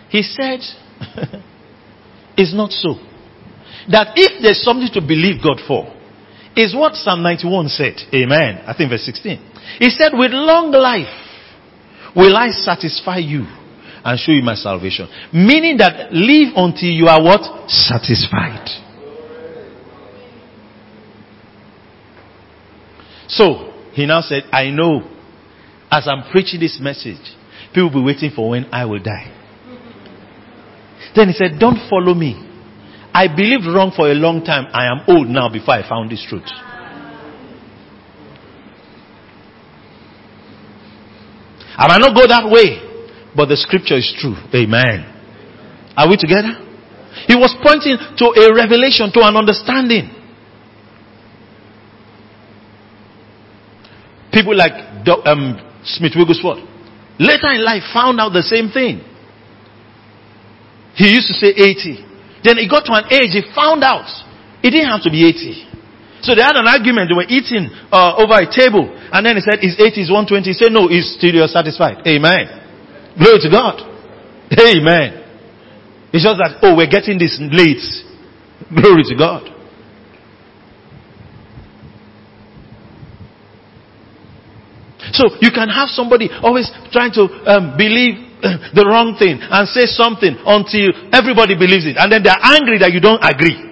[0.09, 0.59] He said,
[2.37, 2.99] it's not so.
[3.89, 5.95] That if there's something to believe God for,
[6.57, 7.95] is what Psalm 91 said.
[8.13, 8.65] Amen.
[8.67, 9.39] I think verse 16.
[9.79, 11.15] He said, with long life
[12.17, 13.47] will I satisfy you
[14.05, 15.09] and show you my salvation.
[15.33, 17.69] Meaning that live until you are what?
[17.69, 18.69] Satisfied.
[23.29, 25.03] So, he now said, I know
[25.91, 27.21] as I'm preaching this message,
[27.75, 29.37] people will be waiting for when I will die.
[31.15, 32.47] Then he said, don't follow me.
[33.13, 34.67] I believed wrong for a long time.
[34.73, 36.47] I am old now before I found this truth.
[41.77, 42.90] I might not go that way,
[43.35, 44.35] but the scripture is true.
[44.55, 45.07] Amen.
[45.97, 46.57] Are we together?
[47.27, 50.11] He was pointing to a revelation, to an understanding.
[54.33, 54.73] People like
[55.27, 56.63] um, Smith Wigglesworth
[57.19, 59.05] later in life found out the same thing.
[60.95, 62.41] He used to say 80.
[62.43, 64.09] Then he got to an age, he found out
[64.65, 65.69] it didn't have to be 80.
[66.23, 67.09] So they had an argument.
[67.09, 68.89] They were eating uh, over a table.
[69.13, 70.49] And then he said, is 80 is 120?
[70.49, 72.05] He said, no, is still you're satisfied.
[72.05, 72.60] Amen.
[73.19, 73.81] Glory to God.
[74.53, 75.21] Amen.
[76.13, 77.83] It's just that, oh, we're getting this late.
[78.75, 79.47] Glory to God.
[85.13, 88.15] So you can have somebody always trying to um, believe
[88.75, 91.97] the wrong thing and say something until everybody believes it.
[91.99, 93.71] And then they're angry that you don't agree.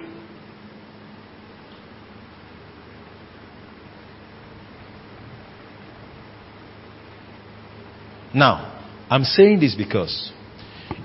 [8.33, 8.68] Now,
[9.09, 10.31] I'm saying this because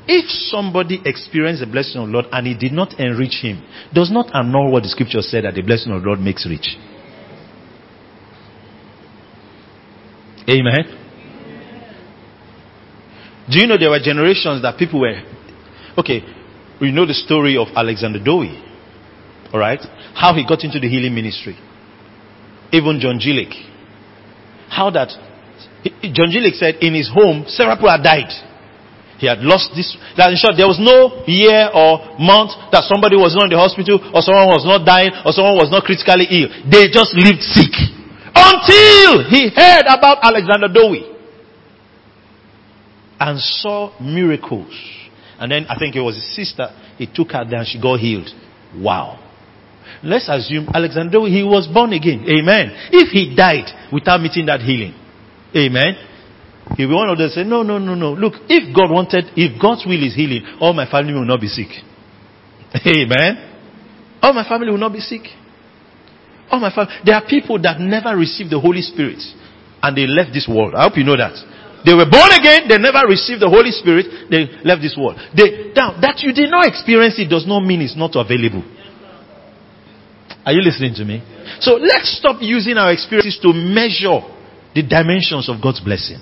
[0.06, 3.62] if somebody experienced the blessing of the Lord and it did not enrich him,
[3.92, 6.76] does not annul what the scripture said that the blessing of the Lord makes rich.
[10.48, 11.00] Amen.
[13.50, 15.22] Do you know there were generations that people were
[15.96, 16.22] okay,
[16.80, 18.62] we know the story of Alexander Dowie.
[19.52, 19.80] Alright?
[20.14, 21.56] How he got into the healing ministry.
[22.72, 23.32] Even John G.
[23.32, 23.54] Lake.
[24.68, 25.10] How that
[26.12, 26.40] John G.
[26.40, 28.32] Lake said in his home, several people had died.
[29.18, 29.96] He had lost this.
[30.16, 33.60] That in short, there was no year or month that somebody was not in the
[33.60, 36.48] hospital or someone was not dying or someone was not critically ill.
[36.66, 37.72] They just lived sick.
[38.34, 41.06] Until he heard about Alexander Dowie.
[43.20, 44.74] And saw miracles.
[45.38, 46.68] And then I think it was his sister.
[46.98, 48.28] He took her there and she got healed.
[48.74, 49.20] Wow.
[50.02, 52.26] Let's assume Alexander he was born again.
[52.28, 52.90] Amen.
[52.90, 54.94] If he died without meeting that healing,
[55.56, 55.94] Amen.
[56.76, 58.12] He'll be one of them say, no, no, no, no.
[58.12, 61.48] Look, if God wanted, if God's will is healing, all my family will not be
[61.48, 61.68] sick.
[62.74, 64.18] Amen.
[64.22, 65.22] All my family will not be sick.
[66.50, 66.94] All my family.
[67.04, 69.20] There are people that never received the Holy Spirit
[69.82, 70.74] and they left this world.
[70.74, 71.36] I hope you know that.
[71.84, 75.20] They were born again, they never received the Holy Spirit, they left this world.
[75.36, 78.64] They, now, that you did not experience it does not mean it's not available.
[80.48, 81.20] Are you listening to me?
[81.60, 84.24] So let's stop using our experiences to measure
[84.74, 86.18] the dimensions of God's blessing.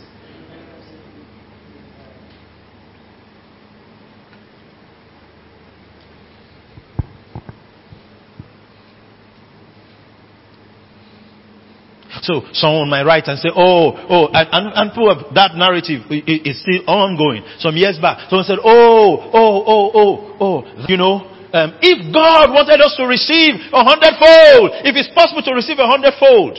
[12.22, 16.86] So someone might write and say, oh, oh, and, and, and that narrative is still
[16.86, 17.42] ongoing.
[17.58, 22.54] Some years back, someone said, oh, oh, oh, oh, oh, you know, um, if God
[22.54, 26.56] wanted us to receive a hundredfold, if it's possible to receive a hundredfold,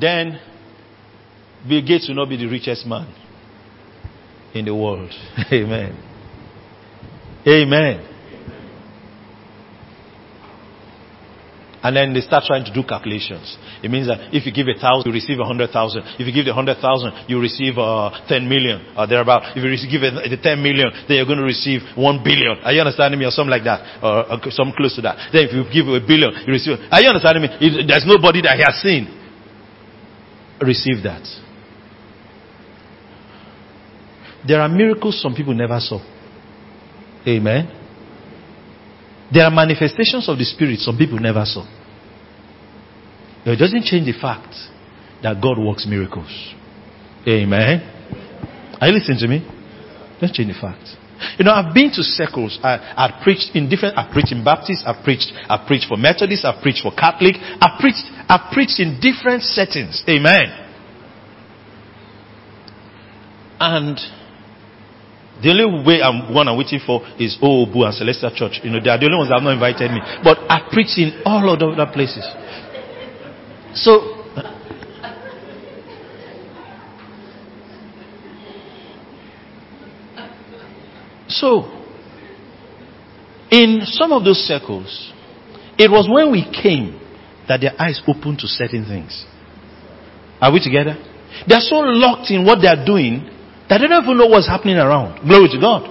[0.00, 0.40] then
[1.68, 3.12] Bill Gates will not be the richest man
[4.54, 5.12] in the world.
[5.52, 5.96] Amen.
[7.46, 8.06] Amen.
[11.82, 13.56] And then they start trying to do calculations.
[13.82, 16.04] It means that if you give a thousand, you receive a hundred thousand.
[16.20, 19.56] If you give the hundred thousand, you receive uh, ten million or thereabout.
[19.56, 22.60] If you give it the ten million, then you're going to receive one billion.
[22.60, 25.32] Are you understanding me, or something like that, or, or something close to that?
[25.32, 26.76] Then if you give a billion, you receive.
[26.92, 27.50] Are you understanding me?
[27.64, 29.19] If there's nobody that he has seen.
[30.60, 31.26] Receive that.
[34.46, 36.00] There are miracles some people never saw.
[37.26, 37.76] Amen.
[39.32, 41.64] There are manifestations of the Spirit some people never saw.
[43.44, 44.54] But it doesn't change the fact
[45.22, 46.54] that God works miracles.
[47.26, 47.80] Amen.
[48.80, 49.46] Are you listening to me?
[50.20, 50.96] Don't change the fact.
[51.38, 52.58] You know, I've been to circles.
[52.62, 53.96] I, I've preached in different.
[53.96, 54.84] I've preached in Baptist.
[54.86, 55.32] I've preached.
[55.48, 56.44] I've preached for Methodist.
[56.44, 57.36] I've preached for Catholic.
[57.60, 58.08] I've preached.
[58.30, 60.04] I've preached in different settings.
[60.08, 60.68] Amen.
[63.58, 63.98] And
[65.42, 68.60] the only way I'm one I'm waiting for is Obu and Celestial Church.
[68.62, 70.00] You know, they are the only ones that have not invited me.
[70.22, 72.24] But I preach in all of the other places.
[73.74, 74.16] So
[81.30, 81.70] So
[83.50, 85.12] in some of those circles,
[85.78, 87.00] it was when we came
[87.48, 89.24] that their eyes open to certain things.
[90.40, 90.96] Are we together?
[91.48, 93.28] They are so locked in what they are doing
[93.68, 95.26] that they don't even know what's happening around.
[95.26, 95.86] Glory to God.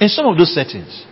[0.00, 1.04] In some of those settings.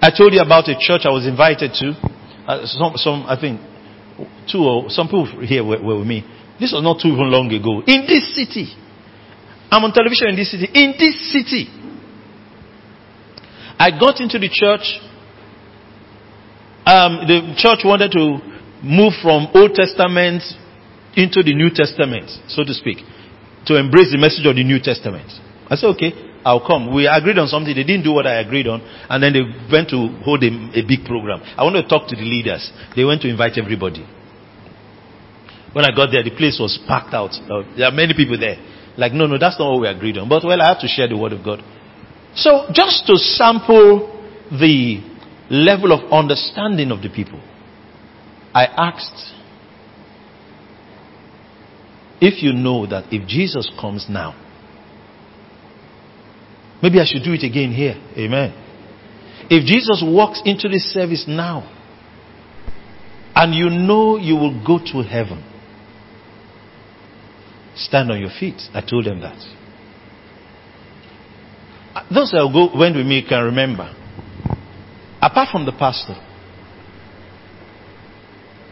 [0.00, 1.92] I told you about a church I was invited to.
[2.46, 3.60] Uh, some, some, I think,
[4.50, 6.24] two or some people here were, were with me.
[6.58, 7.82] This was not too even long ago.
[7.86, 8.74] In this city.
[9.70, 10.68] I'm on television in this city.
[10.74, 11.68] In this city.
[13.78, 15.00] I got into the church.
[16.90, 18.42] Um, the church wanted to
[18.82, 20.42] move from Old Testament
[21.14, 22.98] into the New Testament, so to speak,
[23.70, 25.30] to embrace the message of the New Testament.
[25.70, 26.10] I said, okay,
[26.42, 26.90] I'll come.
[26.90, 27.70] We agreed on something.
[27.70, 28.82] They didn't do what I agreed on.
[29.06, 31.38] And then they went to hold a, a big program.
[31.54, 32.72] I wanted to talk to the leaders.
[32.96, 34.02] They went to invite everybody.
[35.70, 37.38] When I got there, the place was packed out.
[37.46, 38.58] Uh, there are many people there.
[38.98, 40.28] Like, no, no, that's not what we agreed on.
[40.28, 41.62] But, well, I have to share the word of God.
[42.34, 44.10] So, just to sample
[44.50, 45.09] the
[45.50, 47.40] level of understanding of the people,
[48.54, 49.34] I asked
[52.20, 54.34] if you know that if Jesus comes now,
[56.82, 57.94] maybe I should do it again here.
[58.16, 58.54] Amen.
[59.50, 61.76] If Jesus walks into this service now,
[63.34, 65.42] and you know you will go to heaven,
[67.74, 68.60] stand on your feet.
[68.74, 69.38] I told them that.
[72.12, 73.94] Those that go, went with me can remember.
[75.22, 76.16] Apart from the pastor,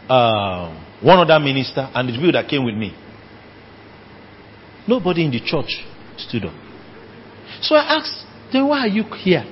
[0.09, 2.95] uh, one other minister, and the people that came with me,
[4.89, 5.85] Nobody in the church
[6.17, 6.53] stood up.
[7.61, 9.43] So I asked, then why are you here?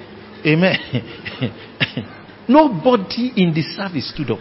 [0.44, 0.78] Amen.
[2.50, 4.40] Nobody in the service stood up.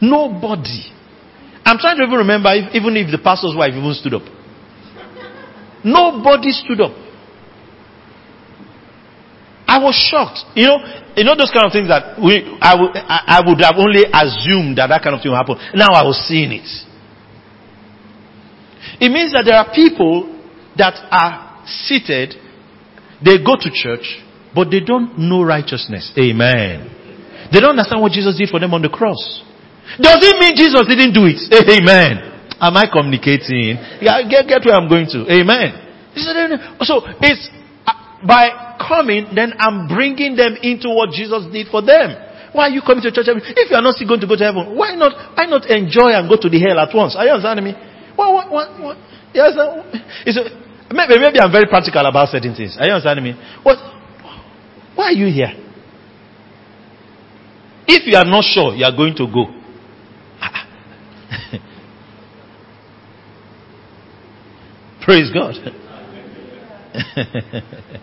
[0.00, 0.92] Nobody.
[1.64, 4.22] I'm trying to even remember if, even if the pastor's wife even stood up.
[5.82, 6.92] Nobody stood up.
[9.74, 10.38] I was shocked.
[10.54, 10.78] You know,
[11.18, 14.06] you know those kind of things that we, I, would, I, I would have only
[14.06, 15.58] assumed that that kind of thing would happen.
[15.74, 16.70] Now I was seeing it.
[19.02, 20.30] It means that there are people
[20.78, 22.38] that are seated,
[23.18, 24.06] they go to church,
[24.54, 26.14] but they don't know righteousness.
[26.14, 27.50] Amen.
[27.50, 29.18] They don't understand what Jesus did for them on the cross.
[29.98, 31.42] Does it mean Jesus didn't do it?
[31.50, 32.46] Amen.
[32.62, 33.74] Am I communicating?
[33.98, 35.26] Yeah, get, get where I'm going to.
[35.26, 35.82] Amen.
[36.14, 37.50] So it's
[38.26, 42.16] by coming, then I'm bringing them into what Jesus did for them.
[42.52, 43.26] Why are you coming to church?
[43.28, 45.36] If you are not still going to go to heaven, why not?
[45.36, 47.16] Why not enjoy and go to the hell at once?
[47.16, 47.74] Are you understanding me?
[48.14, 48.96] What, what, what, what?
[49.34, 49.82] Yes, a,
[50.94, 52.78] maybe, maybe I'm very practical about certain things.
[52.78, 53.34] Are you understanding me?
[53.62, 53.78] What?
[54.94, 55.52] Why are you here?
[57.86, 59.46] If you are not sure you are going to go,
[65.04, 65.54] praise God.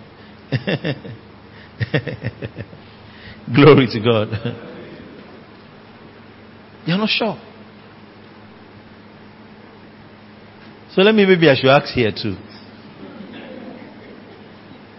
[3.56, 4.28] Glory to God.
[6.86, 7.38] You're not sure.
[10.92, 12.36] So let me, maybe I should ask here too.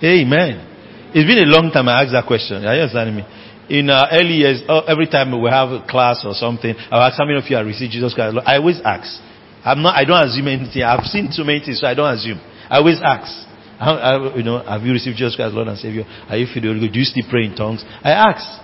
[0.02, 0.68] Amen.
[1.14, 2.64] It's been a long time I asked that question.
[2.64, 3.24] Are you understanding me?
[3.68, 7.18] In uh, early years, uh, every time we have a class or something, I'll ask
[7.18, 8.36] how many of you have received Jesus Christ.
[8.44, 9.20] I always ask.
[9.64, 10.82] I'm not, I don't assume anything.
[10.82, 12.40] I've seen too many things, so I don't assume.
[12.68, 13.30] I always ask.
[13.78, 16.04] How, you know, have you received Jesus Christ, Lord and Savior?
[16.28, 16.94] Are you filled with the Holy Ghost?
[16.94, 17.84] Do you still pray in tongues?
[18.02, 18.60] I ask.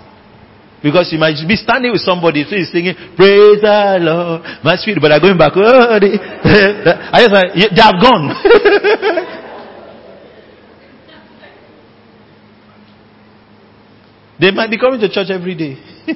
[0.83, 5.01] Because you might be standing with somebody, so he's singing, Praise the Lord, my spirit,
[5.03, 8.31] but they're going back, oh, they, I just like, they have gone.
[14.41, 15.77] they might be coming to church every day.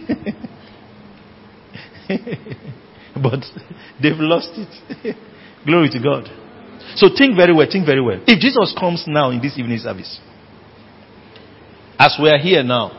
[3.21, 3.45] but
[4.01, 5.17] they've lost it.
[5.67, 6.31] Glory to God.
[6.97, 8.21] So think very well, think very well.
[8.27, 10.21] If Jesus comes now in this evening service,
[11.99, 12.99] as we are here now,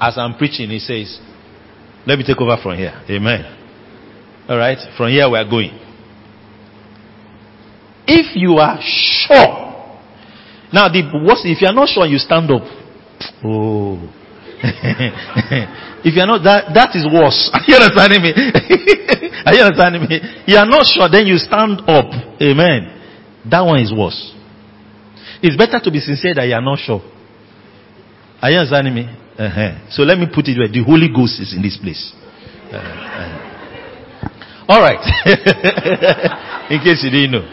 [0.00, 1.18] as I'm preaching, he says,
[2.06, 2.92] Let me take over from here.
[3.08, 3.58] Amen.
[4.48, 5.78] All right, from here we are going.
[8.06, 9.62] If you are sure,
[10.72, 12.62] now the worst, if you are not sure, you stand up.
[13.44, 13.96] Oh,
[16.04, 17.50] if you are not, that that is worse.
[17.54, 18.30] Are you understanding me?
[19.46, 20.20] are you understanding me?
[20.46, 22.10] You are not sure, then you stand up.
[22.42, 23.01] Amen.
[23.50, 24.34] That one is worse.
[25.42, 27.02] It's better to be sincere that you are not sure.
[28.40, 29.06] Are you understanding me?
[29.38, 29.90] Uh-huh.
[29.90, 32.12] So let me put it where the Holy Ghost is in this place.
[32.70, 33.52] Uh, uh.
[34.68, 35.02] All right.
[36.70, 37.46] in case you didn't know.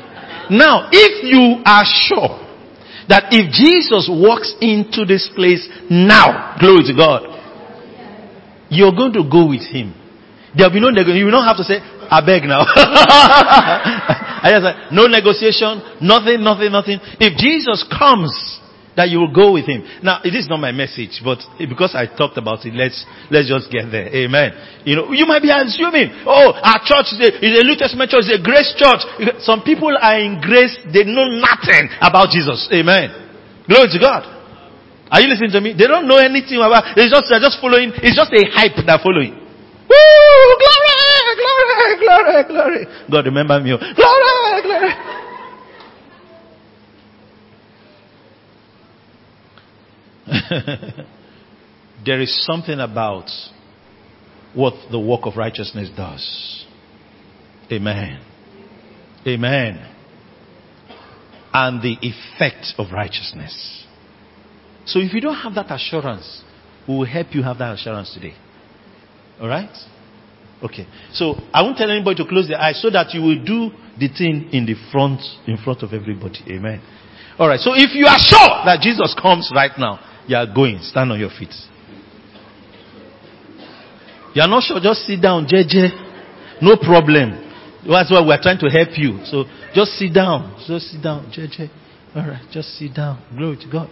[0.49, 2.45] Now, if you are sure
[3.07, 7.25] that if Jesus walks into this place now, glory to God,
[8.69, 9.93] you're going to go with him.
[10.55, 10.89] There'll be no.
[10.89, 12.65] You will not have to say, I beg now.
[14.41, 16.99] I just like, no negotiation, nothing, nothing, nothing.
[17.19, 18.31] If Jesus comes,
[18.99, 19.87] that you will go with him.
[20.03, 22.99] Now, it is not my message, but because I talked about it, let's,
[23.31, 24.11] let's just get there.
[24.11, 24.51] Amen.
[24.83, 28.11] You know, you might be assuming, oh, our church is a, is a New Testament
[28.11, 28.99] church, is a grace church.
[29.39, 32.67] Some people are in grace, they know nothing about Jesus.
[32.75, 33.07] Amen.
[33.71, 34.27] Glory to God.
[35.07, 35.71] Are you listening to me?
[35.79, 38.99] They don't know anything about, it's just, they're just following, it's just a hype they're
[38.99, 39.48] following.
[39.89, 39.95] Woo!
[40.59, 41.35] Glory!
[41.35, 41.97] Glory!
[41.99, 42.43] Glory!
[42.47, 42.85] Glory!
[43.11, 43.77] God remember me.
[43.95, 44.61] Glory!
[44.61, 44.93] Glory!
[52.05, 53.29] there is something about
[54.53, 56.65] what the work of righteousness does.
[57.71, 58.21] Amen.
[59.25, 59.95] Amen.
[61.53, 63.85] And the effect of righteousness.
[64.85, 66.43] So if you don't have that assurance,
[66.87, 68.35] we will help you have that assurance today.
[69.39, 69.75] Alright?
[70.61, 70.85] Okay.
[71.13, 74.07] So I won't tell anybody to close their eyes so that you will do the
[74.09, 76.43] thing in the front, in front of everybody.
[76.47, 76.81] Amen.
[77.39, 77.59] Alright.
[77.61, 80.79] So if you are sure that Jesus comes right now, you are going.
[80.81, 81.53] Stand on your feet.
[84.35, 86.61] You are not sure, just sit down, JJ.
[86.61, 87.47] No problem.
[87.87, 89.25] That's why we're trying to help you.
[89.25, 90.63] So just sit down.
[90.67, 91.69] Just sit down, JJ.
[92.15, 93.23] Alright, just sit down.
[93.35, 93.89] Glory to God.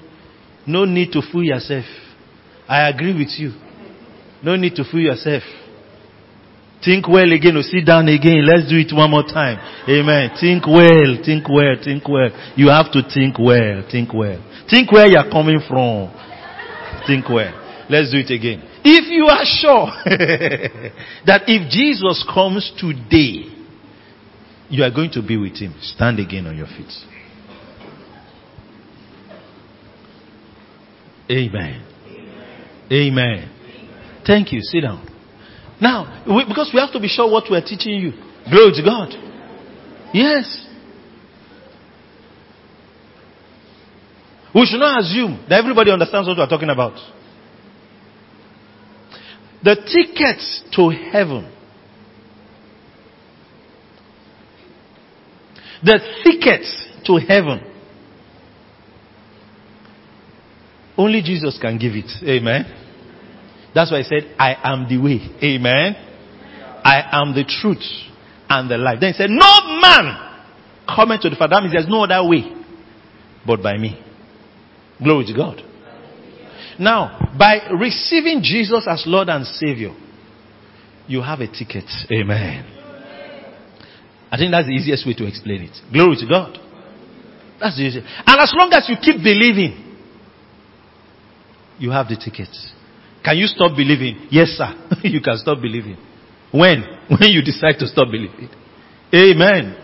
[0.68, 1.86] No need to fool yourself.
[2.68, 3.54] I agree with you.
[4.48, 5.44] No need to fool yourself.
[6.82, 8.48] Think well again or sit down again.
[8.48, 9.60] Let's do it one more time.
[9.90, 10.32] Amen.
[10.40, 12.30] Think well, think well, think well.
[12.56, 14.40] You have to think well, think well.
[14.70, 16.16] Think where you're coming from.
[17.06, 17.52] Think well.
[17.90, 18.64] Let's do it again.
[18.86, 19.92] If you are sure
[21.26, 23.52] that if Jesus comes today,
[24.70, 26.94] you are going to be with him, stand again on your feet.
[31.30, 31.84] Amen.
[32.90, 33.57] Amen.
[34.28, 34.60] Thank you.
[34.62, 35.08] Sit down.
[35.80, 38.12] Now, we, because we have to be sure what we are teaching you.
[38.52, 39.10] Glory to God.
[40.14, 40.66] Yes.
[44.54, 46.94] We should not assume that everybody understands what we are talking about.
[49.64, 51.52] The tickets to heaven,
[55.84, 57.62] the tickets to heaven,
[60.98, 62.10] only Jesus can give it.
[62.24, 62.87] Amen.
[63.74, 65.20] That's why I said, I am the way.
[65.44, 65.96] Amen.
[66.84, 67.84] I am the truth
[68.50, 69.00] and the life.
[69.00, 70.28] Then he said, No man
[70.88, 71.56] coming to the Father.
[71.56, 72.54] That means there's no other way
[73.46, 74.02] but by me.
[75.04, 75.62] Glory to God.
[76.80, 79.96] Now, by receiving Jesus as Lord and Savior,
[81.08, 81.86] you have a ticket.
[82.12, 82.74] Amen.
[84.32, 85.76] I think that's the easiest way to explain it.
[85.92, 86.60] Glory to God.
[87.60, 88.08] That's the easiest.
[88.26, 89.98] And as long as you keep believing,
[91.80, 92.50] you have the ticket.
[93.24, 94.28] Can you stop believing?
[94.32, 94.74] Yes, sir.
[95.04, 95.98] you can stop believing.
[96.52, 96.84] When?
[97.08, 98.50] When you decide to stop believing.
[99.14, 99.76] Amen.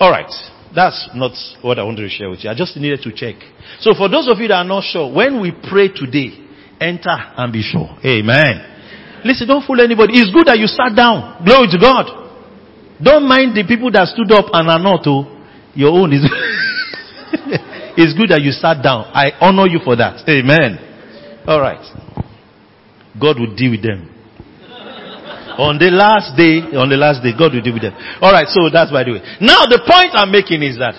[0.00, 0.30] Alright.
[0.74, 2.50] That's not what I wanted to share with you.
[2.50, 3.34] I just needed to check.
[3.80, 6.38] So for those of you that are not sure, when we pray today,
[6.80, 7.88] enter and be sure.
[8.04, 8.78] Amen.
[9.24, 10.14] Listen, don't fool anybody.
[10.14, 11.42] It's good that you sat down.
[11.44, 12.06] Glory to God.
[13.02, 15.02] Don't mind the people that stood up and are not.
[15.06, 15.26] Oh,
[15.74, 16.22] your own is.
[17.98, 19.10] it's good that you sat down.
[19.10, 20.22] I honor you for that.
[20.28, 20.87] Amen.
[21.48, 21.80] All right.
[23.18, 24.14] God will deal with them.
[25.56, 27.96] On the last day, on the last day, God will deal with them.
[28.22, 29.22] Alright, so that's by the way.
[29.40, 30.94] Now the point I'm making is that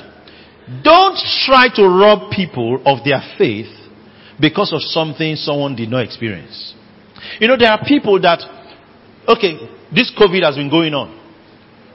[0.83, 3.69] don't try to rob people of their faith
[4.41, 6.73] because of something someone did not experience.
[7.39, 8.41] You know, there are people that,
[9.29, 9.53] okay,
[9.93, 11.13] this COVID has been going on.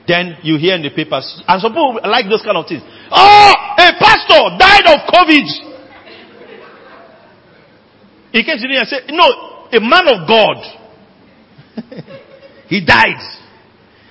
[0.07, 2.85] Then you hear in the papers, and some people like those kind of things.
[3.11, 5.74] Oh, a pastor died of COVID.
[8.35, 9.23] He came to me and said, no,
[9.71, 10.57] a man of God.
[12.67, 13.15] he died.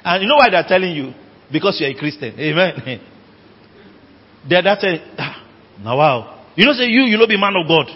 [0.02, 1.12] And you know why they're telling you?
[1.52, 2.32] Because you're a Christian.
[2.40, 3.00] Amen.
[4.48, 5.46] They're that say, ah,
[5.78, 6.46] now wow.
[6.56, 7.86] You know say you, you know be man of God.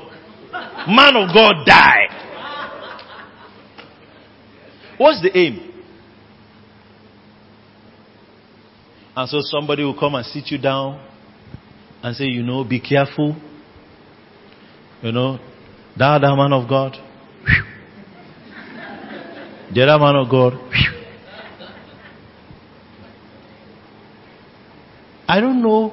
[0.87, 2.09] Man of God die.
[4.99, 5.73] What's the aim?
[9.17, 11.03] And so somebody will come and sit you down
[12.03, 13.35] and say, you know, be careful.
[15.03, 15.39] You know,
[15.99, 16.97] that other man of God.
[19.75, 20.55] The other man of God.
[25.29, 25.93] I don't know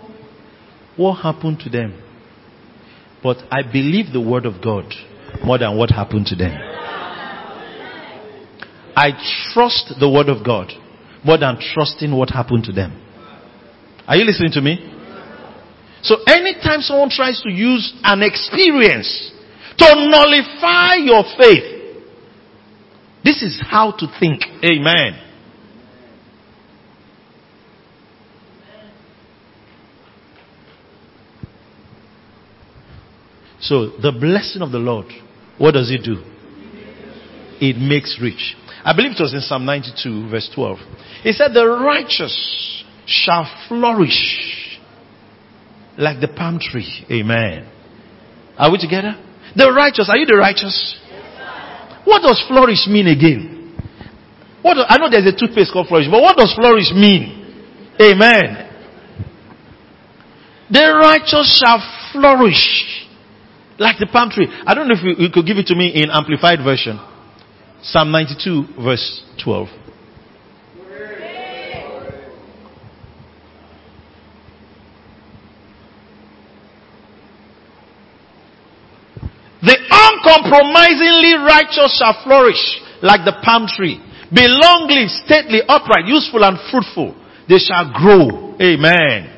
[0.96, 2.02] what happened to them.
[3.22, 4.86] But I believe the word of God
[5.44, 6.54] more than what happened to them.
[8.96, 9.12] I
[9.54, 10.72] trust the word of God
[11.24, 13.02] more than trusting what happened to them.
[14.08, 14.92] Are you listening to me?
[16.04, 19.32] So anytime someone tries to use an experience
[19.78, 21.76] to nullify your faith,
[23.24, 24.44] this is how to think.
[24.64, 25.22] Amen.
[33.60, 35.08] So the blessing of the Lord,
[35.58, 36.24] what does it do?
[37.60, 38.56] It makes rich.
[38.84, 40.78] I believe it was in Psalm 92 verse 12.
[41.24, 44.80] It said the righteous shall flourish
[45.98, 47.06] like the palm tree.
[47.10, 47.68] Amen.
[48.58, 49.25] Are we together?
[49.56, 51.00] The righteous, are you the righteous?
[52.04, 53.74] What does flourish mean again?
[54.62, 57.42] What, I know there's a toothpaste called flourish, but what does flourish mean?
[58.02, 58.66] Amen.
[60.70, 61.80] The righteous shall
[62.12, 63.06] flourish
[63.78, 64.48] like the palm tree.
[64.66, 67.00] I don't know if you, you could give it to me in amplified version.
[67.82, 69.68] Psalm 92 verse 12.
[79.62, 79.78] The
[80.36, 82.62] uncompromisingly righteous shall flourish
[83.02, 84.02] like the palm tree.
[84.34, 87.16] Be long lived, stately, upright, useful and fruitful.
[87.48, 88.58] They shall grow.
[88.60, 89.32] Amen.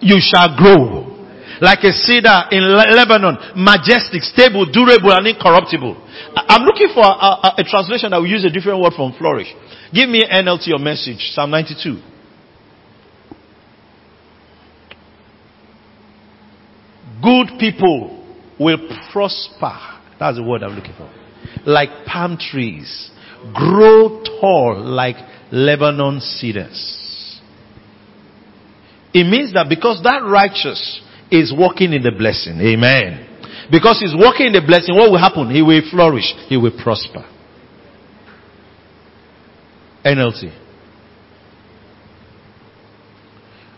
[0.00, 1.10] You shall grow
[1.60, 5.92] like a cedar in Lebanon, majestic, stable, durable, and incorruptible.
[6.34, 9.48] I'm looking for a, a, a translation that will use a different word from flourish.
[9.92, 12.00] Give me NLT or message, Psalm 92.
[17.22, 18.24] Good people
[18.58, 18.78] will
[19.12, 19.89] prosper.
[20.20, 21.10] That's the word I'm looking for.
[21.64, 23.10] Like palm trees.
[23.54, 25.16] Grow tall like
[25.50, 27.40] Lebanon cedars.
[29.14, 31.00] It means that because that righteous
[31.30, 32.60] is walking in the blessing.
[32.60, 33.26] Amen.
[33.72, 35.50] Because he's walking in the blessing, what will happen?
[35.50, 36.34] He will flourish.
[36.48, 37.24] He will prosper.
[40.04, 40.52] NLT.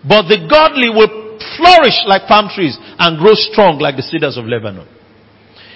[0.03, 4.47] But the godly will flourish like palm trees and grow strong like the cedars of
[4.47, 4.89] Lebanon.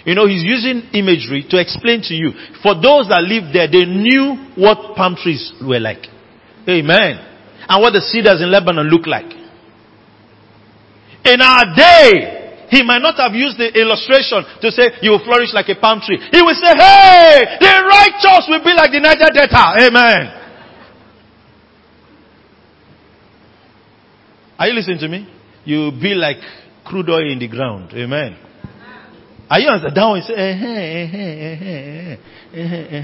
[0.07, 2.31] You know, he's using imagery to explain to you.
[2.63, 6.07] For those that lived there, they knew what palm trees were like.
[6.69, 7.19] Amen.
[7.67, 9.27] And what the cedars in Lebanon look like.
[11.27, 15.51] In our day, he might not have used the illustration to say you will flourish
[15.53, 16.23] like a palm tree.
[16.31, 19.91] He will say, hey, the righteous will be like the Niger Delta.
[19.91, 20.23] Amen.
[24.57, 25.27] Are you listening to me?
[25.65, 26.39] You will be like
[26.85, 27.91] crude oil in the ground.
[27.93, 28.46] Amen.
[29.49, 29.95] Are you answering?
[29.95, 32.97] That one say, eh, eh, eh,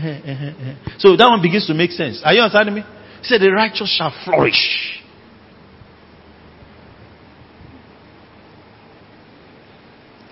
[0.99, 2.20] so that one begins to make sense.
[2.24, 2.82] Are you understanding me?
[3.20, 5.01] He said, the righteous shall flourish.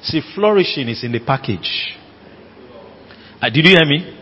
[0.03, 1.95] See, flourishing is in the package.
[3.41, 4.17] Uh, did you hear me?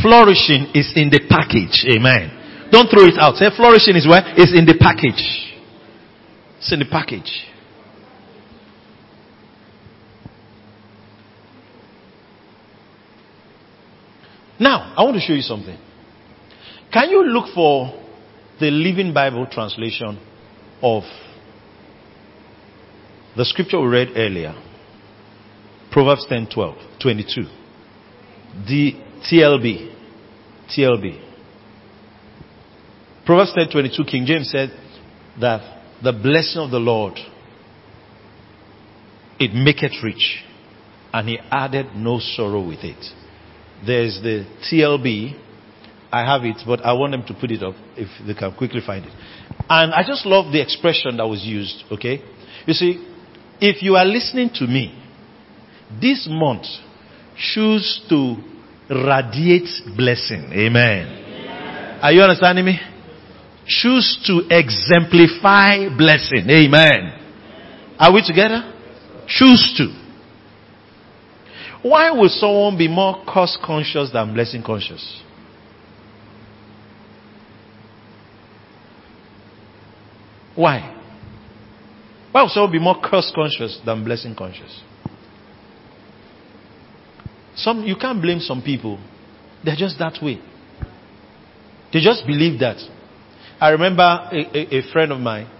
[0.00, 1.84] Flourishing is in the package.
[1.94, 2.70] Amen.
[2.70, 3.36] Don't throw it out.
[3.36, 4.22] Say flourishing is where?
[4.36, 5.20] It's in the package.
[6.58, 7.51] It's in the package.
[14.62, 15.76] Now, I want to show you something.
[16.92, 18.00] Can you look for
[18.60, 20.16] the Living Bible translation
[20.80, 21.02] of
[23.36, 24.54] the scripture we read earlier?
[25.90, 27.42] Proverbs 10 12, 22.
[28.68, 28.92] The
[29.28, 29.96] TLB.
[30.70, 31.20] TLB.
[33.26, 34.70] Proverbs 10 22, King James said
[35.40, 37.14] that the blessing of the Lord,
[39.40, 40.44] it maketh rich,
[41.12, 43.21] and he added no sorrow with it.
[43.86, 45.38] There's the TLB.
[46.12, 48.80] I have it, but I want them to put it up if they can quickly
[48.84, 49.12] find it.
[49.68, 52.20] And I just love the expression that was used, okay?
[52.66, 53.02] You see,
[53.60, 54.98] if you are listening to me,
[56.00, 56.66] this month,
[57.36, 58.36] choose to
[58.90, 60.50] radiate blessing.
[60.52, 62.00] Amen.
[62.02, 62.78] Are you understanding me?
[63.66, 66.44] Choose to exemplify blessing.
[66.50, 67.18] Amen.
[67.98, 68.74] Are we together?
[69.28, 70.01] Choose to.
[71.82, 75.22] Why would someone be more cost conscious than blessing conscious?
[80.54, 80.96] Why?
[82.30, 84.80] Why would someone be more cost conscious than blessing conscious?
[87.56, 88.98] Some you can't blame some people.
[89.64, 90.40] They're just that way.
[91.92, 92.78] They just believe that.
[93.60, 95.50] I remember a, a, a friend of mine.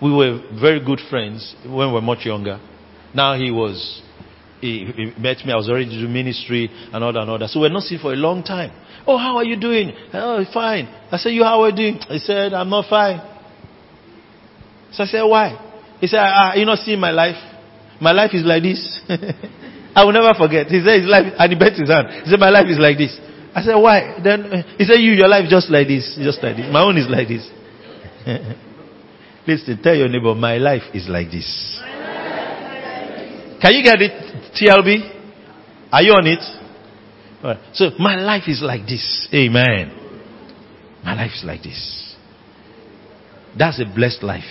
[0.00, 2.60] We were very good friends when we were much younger.
[3.14, 4.02] Now he was
[4.62, 5.52] he, he, met me.
[5.52, 7.50] I was already doing ministry and all that and all that.
[7.50, 8.70] So we're not seen for a long time.
[9.06, 9.92] Oh, how are you doing?
[10.14, 10.86] Oh, fine.
[11.10, 11.98] I said, you how are you doing?
[12.08, 13.20] He said, I'm not fine.
[14.92, 15.58] So I said, why?
[16.00, 17.36] He said, ah, you not seeing my life?
[18.00, 19.00] My life is like this.
[19.94, 20.68] I will never forget.
[20.68, 22.24] He said his life, and he bent his hand.
[22.24, 23.18] He said, my life is like this.
[23.54, 24.20] I said, why?
[24.22, 26.66] Then uh, he said, you, your life just like this, just like this.
[26.70, 27.50] My own is like this.
[29.46, 31.82] Listen, tell your neighbor, my life is like this.
[33.62, 34.12] Can you get it,
[34.58, 35.20] TLB?
[35.92, 36.42] Are you on it?
[37.44, 37.58] Right.
[37.72, 39.28] So my life is like this.
[39.32, 39.92] Amen.
[41.04, 42.16] My life is like this.
[43.56, 44.42] That's a blessed life.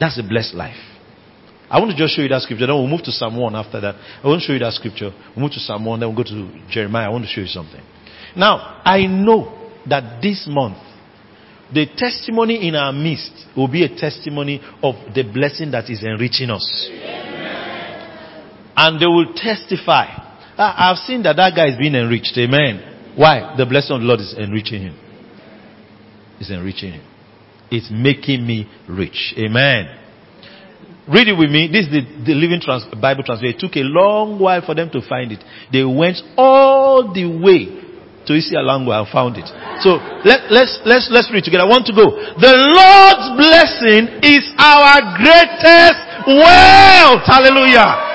[0.00, 0.76] That's a blessed life.
[1.70, 2.66] I want to just show you that scripture.
[2.66, 3.96] Then we'll move to Psalm 1 after that.
[4.22, 5.10] I want to show you that scripture.
[5.34, 7.06] We'll move to Psalm 1, then we'll go to Jeremiah.
[7.06, 7.80] I want to show you something.
[8.36, 10.78] Now, I know that this month,
[11.72, 16.50] the testimony in our midst will be a testimony of the blessing that is enriching
[16.50, 16.88] us.
[18.76, 20.06] And they will testify.
[20.58, 22.36] "Ah, I've seen that that guy is being enriched.
[22.38, 22.80] Amen.
[23.16, 23.54] Why?
[23.56, 24.96] The blessing of the Lord is enriching him.
[26.40, 27.04] It's enriching him.
[27.70, 29.34] It's making me rich.
[29.38, 29.98] Amen.
[31.08, 31.68] Read it with me.
[31.72, 33.56] This is the, the Living trans, Bible translation.
[33.56, 35.42] It took a long while for them to find it.
[35.72, 37.66] They went all the way
[38.26, 39.48] to Isialangwa and found it.
[39.82, 41.64] So let, let's, let's, let's read together.
[41.64, 42.06] I want to go.
[42.38, 47.26] The Lord's blessing is our greatest wealth.
[47.26, 48.11] Hallelujah.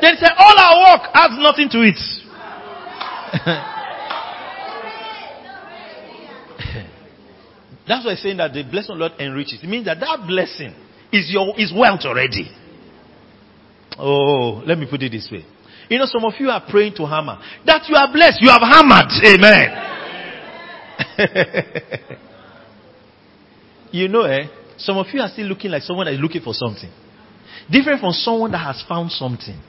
[0.00, 1.98] Then say all our work adds nothing to it.
[7.86, 9.58] That's why I'm saying that the blessing of the Lord enriches.
[9.62, 10.74] It means that that blessing
[11.12, 12.48] is your is wealth already.
[13.98, 15.44] Oh, let me put it this way.
[15.88, 17.38] You know, some of you are praying to hammer.
[17.66, 19.10] That you are blessed, you have hammered.
[19.26, 19.90] Amen.
[23.90, 24.46] you know, eh?
[24.78, 26.90] Some of you are still looking like someone that is looking for something.
[27.70, 29.60] Different from someone that has found something.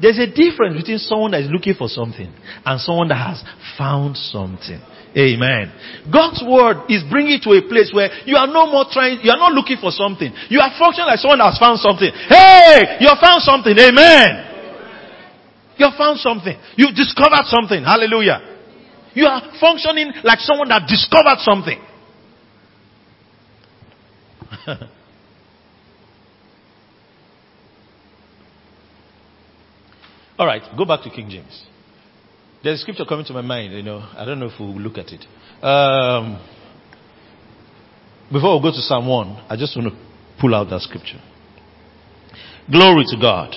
[0.00, 3.42] There's a difference between someone that is looking for something and someone that has
[3.78, 4.80] found something.
[5.16, 5.72] Amen.
[6.12, 9.32] God's word is bringing you to a place where you are no more trying, you
[9.32, 10.28] are not looking for something.
[10.52, 12.12] You are functioning like someone that has found something.
[12.12, 13.72] Hey, you have found something.
[13.72, 14.44] Amen.
[15.80, 16.56] You have found something.
[16.76, 17.80] You've discovered something.
[17.80, 18.44] Hallelujah.
[19.14, 21.80] You are functioning like someone that discovered something.
[30.38, 31.64] All right, go back to King James.
[32.62, 34.06] There's a scripture coming to my mind, you know.
[34.16, 35.24] I don't know if we'll look at it.
[35.64, 36.38] Um,
[38.30, 39.98] before we go to Psalm 1, I just want to
[40.40, 41.20] pull out that scripture.
[42.70, 43.54] Glory to God.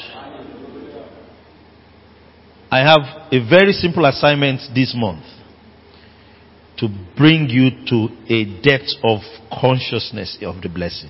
[2.71, 5.25] I have a very simple assignment this month
[6.77, 9.19] to bring you to a depth of
[9.59, 11.09] consciousness of the blessing.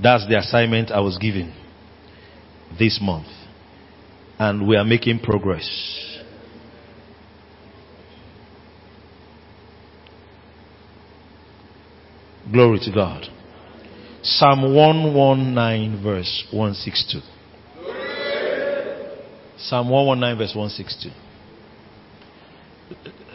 [0.00, 1.52] That's the assignment I was given
[2.78, 3.26] this month.
[4.40, 5.68] And we are making progress.
[12.50, 13.26] Glory to God.
[14.22, 17.20] Psalm 119 verse 162.
[19.58, 21.10] Psalm 119 verse 162.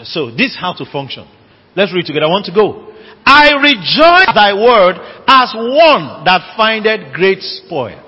[0.05, 1.27] So this is how to function.
[1.75, 2.25] Let's read together.
[2.25, 2.91] I want to go.
[3.27, 4.95] I rejoice thy word
[5.27, 8.04] as one that findeth great spoil.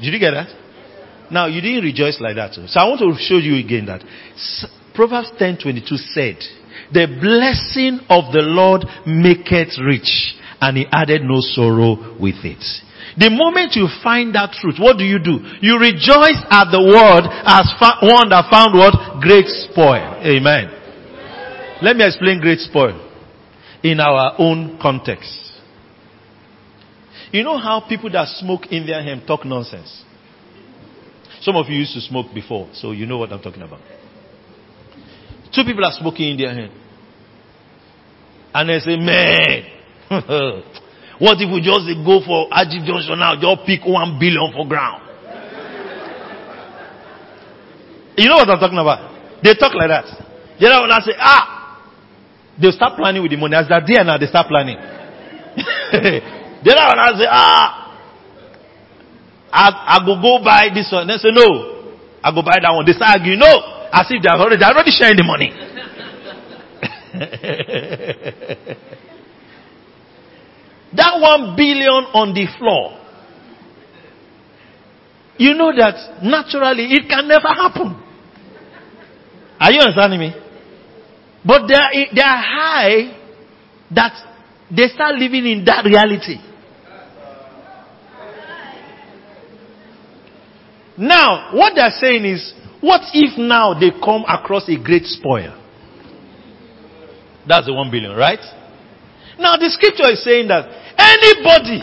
[0.00, 0.48] Did you get that?
[1.30, 2.52] Now you didn't rejoice like that.
[2.58, 2.66] Oh.
[2.66, 4.02] So I want to show you again that
[4.94, 6.36] Proverbs 10:22 said,
[6.92, 12.64] "The blessing of the Lord maketh rich, and he added no sorrow with it."
[13.16, 15.40] The moment you find that truth, what do you do?
[15.60, 17.66] You rejoice at the word as
[18.02, 19.20] one that found what?
[19.20, 20.18] Great spoil.
[20.22, 20.70] Amen.
[21.82, 23.00] Let me explain great spoil
[23.82, 25.39] in our own context.
[27.32, 30.04] You know how people that smoke Indian hemp talk nonsense?
[31.40, 33.80] Some of you used to smoke before, so you know what I'm talking about.
[35.54, 36.72] Two people are smoking Indian hemp.
[38.52, 39.64] And they say, man,
[41.20, 45.04] What if we just go for Ajib Junction now, just pick one billion for ground?
[48.16, 49.42] You know what I'm talking about?
[49.44, 50.08] They talk like that.
[50.58, 51.84] The other one say, ah,
[52.60, 53.54] they start planning with the money.
[53.54, 54.76] As they're there now, they start planning.
[56.64, 57.80] the other one say, ah,
[59.52, 61.06] I, I go go buy this one.
[61.06, 62.84] They say, no, I go buy that one.
[62.86, 63.50] They start arguing, no,
[63.92, 65.50] as if they're already, they're already sharing the money.
[70.94, 72.98] that one billion on the floor.
[75.38, 77.96] You know that naturally it can never happen.
[79.58, 80.34] Are you understanding me?
[81.44, 83.16] But they are, they are high
[83.94, 84.12] that
[84.70, 86.49] they start living in that reality.
[91.00, 95.56] Now, what they're saying is, what if now they come across a great spoil?
[97.48, 98.38] That's the one billion, right?
[99.38, 100.68] Now, the scripture is saying that
[101.00, 101.80] anybody,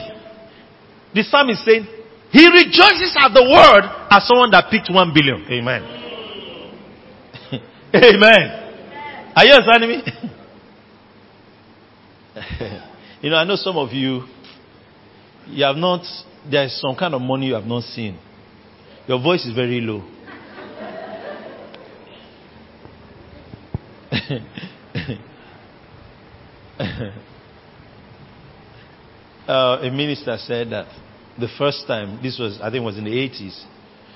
[1.15, 1.88] the psalm is saying,
[2.30, 5.43] he rejoices at the word as someone that picked one billion.
[5.49, 5.82] Amen.
[7.95, 8.51] Amen.
[9.36, 10.03] Are you understanding me?
[13.22, 14.28] you know, I know some of you,
[15.47, 16.05] you have not,
[16.49, 18.20] there is some kind of money you have not seen.
[19.08, 20.03] Your voice is very low.
[29.47, 30.88] uh, a minister said that
[31.39, 33.64] the first time, this was, I think, was in the 80s,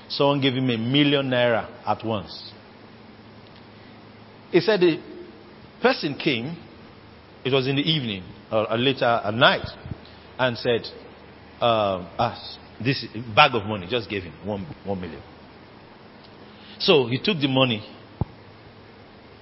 [0.08, 2.52] someone gave him a million naira at once.
[4.50, 5.00] He said the
[5.80, 6.54] person came,
[7.44, 9.66] it was in the evening or, later at night,
[10.38, 10.82] and said,
[11.62, 13.04] uh, ah, this
[13.34, 15.22] bag of money, just gave him one, one million.
[16.78, 17.82] So he took the money.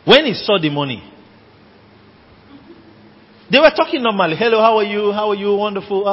[0.05, 1.03] When he saw the money,
[3.51, 4.37] they were talking normally.
[4.37, 5.11] Hello, how are you?
[5.13, 5.57] How are you?
[5.57, 6.05] Wonderful.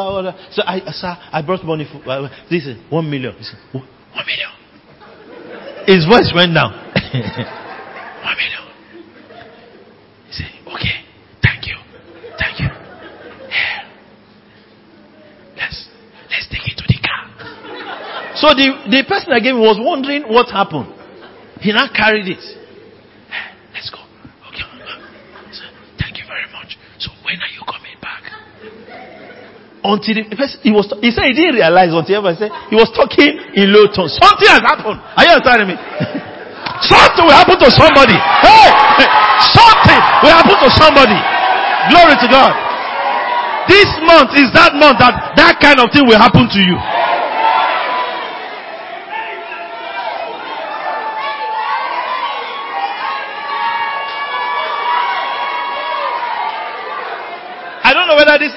[0.52, 3.36] So I, sir, I brought money for uh, this is one million.
[3.38, 3.86] He said, one
[4.26, 4.50] million.
[5.86, 6.74] His voice went down.
[6.74, 8.64] one million.
[10.28, 11.06] He said, okay,
[11.44, 11.78] thank you,
[12.40, 12.68] thank you.
[13.48, 13.86] Yeah.
[15.58, 15.90] Let's
[16.32, 17.22] let's take it to the car.
[18.38, 20.94] So the the person I gave him was wondering what happened.
[21.58, 22.44] He now carried it.
[23.74, 23.98] Let's go.
[24.54, 24.62] Okay.
[25.54, 25.66] So,
[25.98, 26.78] thank you very much.
[27.02, 28.22] So when are you coming back?
[29.82, 32.94] Until the person, he was, he said he didn't realize until he said he was
[32.94, 34.14] talking in low tones.
[34.22, 35.02] Something has happened.
[35.02, 35.78] Are you understanding me?
[36.94, 38.14] Something will happen to somebody.
[38.14, 38.70] Hey!
[39.50, 41.18] Something will happen to somebody.
[41.90, 42.54] Glory to God.
[43.66, 46.78] This month is that month that that kind of thing will happen to you.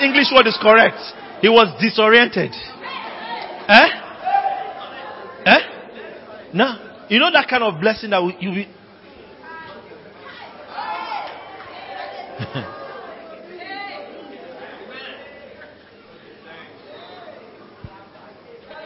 [0.01, 0.99] English word is correct.
[1.43, 2.53] He was disoriented.
[3.69, 3.89] Eh?
[5.47, 5.59] Eh?
[6.55, 7.05] No.
[7.09, 8.69] You know that kind of blessing that you be.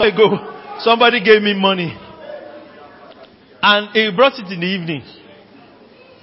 [0.00, 0.78] I go.
[0.80, 1.96] Somebody gave me money.
[3.62, 5.02] And he brought it in the evening.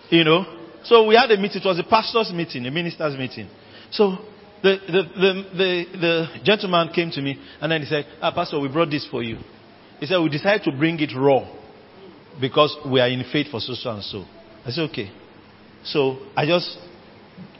[0.10, 0.46] You know.
[0.84, 1.62] So we had a meeting.
[1.62, 3.50] It was a pastor's meeting, a minister's meeting.
[3.92, 4.18] So
[4.64, 8.68] the, the, the, the, gentleman came to me and then he said, ah, Pastor, we
[8.68, 9.38] brought this for you.
[10.00, 11.48] He said, we decided to bring it raw
[12.40, 14.26] because we are in faith for so, so and so.
[14.66, 15.12] I said, okay.
[15.84, 16.78] So I just,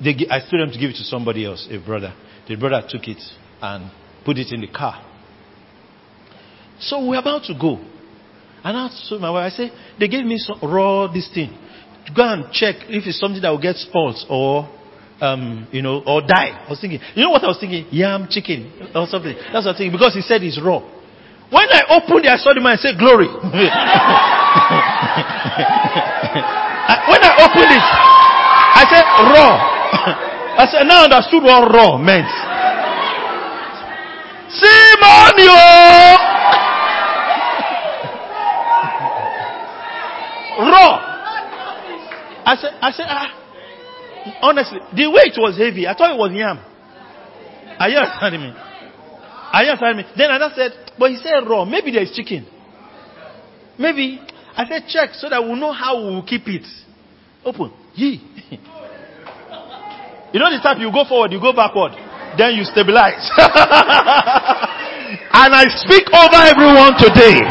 [0.04, 2.14] they, I told them to give it to somebody else, a brother.
[2.48, 3.22] The brother took it
[3.62, 3.92] and
[4.24, 5.04] put it in the car.
[6.80, 7.78] So we're about to go.
[8.64, 11.58] And I told my wife, I said, they gave me some raw this thing.
[12.16, 14.70] Go and check if it's something that will get spoiled or
[15.22, 16.66] um, you know, or die.
[16.66, 17.86] I was thinking, you know what I was thinking?
[17.92, 19.38] Yam, chicken, or something.
[19.54, 20.82] That's what I was thinking, because he said it's raw.
[21.54, 23.30] When I opened it, I saw the man and said, glory.
[27.06, 29.62] when I opened it, I said, raw.
[30.58, 32.26] I said, now I understood what raw meant.
[34.50, 35.54] Simon, yo!
[40.72, 40.98] raw.
[42.44, 43.41] I said, I said, ah.
[44.42, 46.60] Honestly, the weight was heavy, I thought it was yam.
[47.80, 48.54] Are you understanding me?
[48.54, 50.12] Are you understanding me?
[50.16, 51.66] Then I just said, but he said raw.
[51.66, 52.46] Maybe there is chicken.
[53.80, 54.22] Maybe.
[54.54, 56.68] I said check so that we'll know how we will keep it.
[57.44, 57.74] Open.
[57.96, 58.22] Yee.
[60.32, 61.98] you know the type you go forward, you go backward.
[62.38, 63.26] Then you stabilize.
[65.34, 67.42] and I speak over everyone today.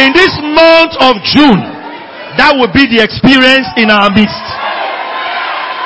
[0.00, 1.60] In this month of June,
[2.40, 4.63] that will be the experience in our midst.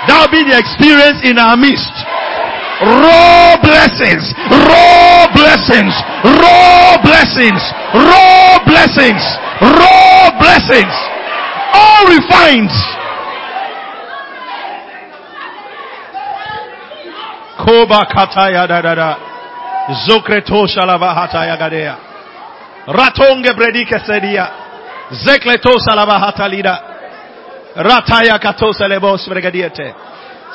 [0.09, 1.93] That will be the experience in our midst.
[2.81, 4.25] Raw blessings.
[4.49, 5.93] Raw blessings.
[6.25, 7.61] Raw blessings.
[7.93, 9.23] Raw blessings.
[9.61, 10.95] Raw blessings.
[11.77, 12.73] All refined.
[17.61, 19.17] Koba kataya da da da.
[20.07, 21.97] Zokreto shalava hataya gadea.
[22.87, 24.49] Ratonge bredike sedia.
[25.11, 26.88] Zekleto salava hatalida.
[27.77, 29.95] Rataya kato selebos bregadiete.